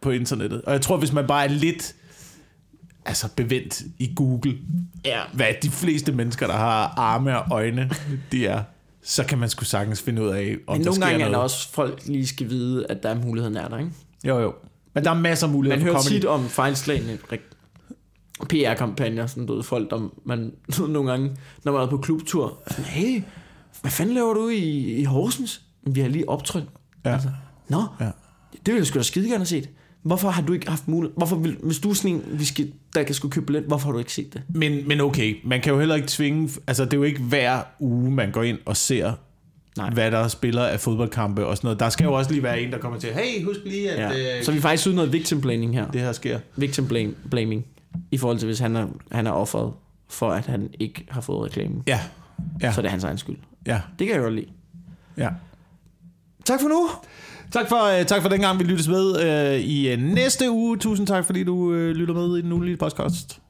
[0.00, 0.62] på internettet.
[0.62, 1.94] Og jeg tror, hvis man bare er lidt
[3.04, 4.58] altså bevendt i Google,
[5.04, 5.20] Ja.
[5.34, 7.90] hvad de fleste mennesker, der har arme og øjne,
[8.32, 8.62] de er,
[9.02, 11.32] så kan man sgu sagtens finde ud af, om Men der nogle gange er noget.
[11.32, 13.90] der også folk lige skal vide, at der er muligheden er der, ikke?
[14.24, 14.54] Jo, jo.
[14.94, 16.12] Men der er masser af muligheder Man hører comedy.
[16.12, 17.18] tit om fejlslagende
[18.48, 20.52] PR-kampagner, sådan ved, folk, der man
[20.88, 23.22] nogle gange, når man er på klubtur, sådan, hey,
[23.80, 25.62] hvad fanden laver du i, i Horsens?
[25.86, 26.64] Vi har lige optrådt.
[27.04, 27.12] Ja.
[27.12, 27.28] Altså,
[27.68, 28.04] Nå, Ja.
[28.52, 29.68] det ville jeg sgu da skide gerne have set.
[30.02, 31.16] Hvorfor har du ikke haft mulighed?
[31.16, 33.86] Hvorfor vil, hvis du er sådan en, vi skal, der kan skulle købe billet, hvorfor
[33.86, 34.42] har du ikke set det?
[34.54, 36.50] Men, men okay, man kan jo heller ikke tvinge...
[36.66, 39.12] Altså, det er jo ikke hver uge, man går ind og ser,
[39.76, 39.90] Nej.
[39.90, 41.80] Hvad der spiller af fodboldkampe og sådan noget.
[41.80, 44.38] Der skal jo også lige være en, der kommer til, hey, husk lige, at Ja.
[44.38, 45.90] øh, Så vi er faktisk ude noget victim blaming her.
[45.90, 46.38] det her sker.
[46.56, 47.64] Victim blame, blaming.
[48.10, 49.72] I forhold til, hvis han er, han er offeret
[50.08, 51.74] for, at han ikke har fået reklame.
[51.86, 52.00] Ja,
[52.62, 53.36] ja, Så er det hans egen skyld.
[53.66, 54.46] ja, Det kan jeg godt lide.
[55.18, 55.28] ja.
[56.44, 56.88] Tak for nu.
[57.52, 60.78] Tak for, øh, tak for den gang, vi lyttes med øh, i øh, næste uge.
[60.78, 63.41] Tusind tak, fordi du øh, lytter med i den ugenlige podcast.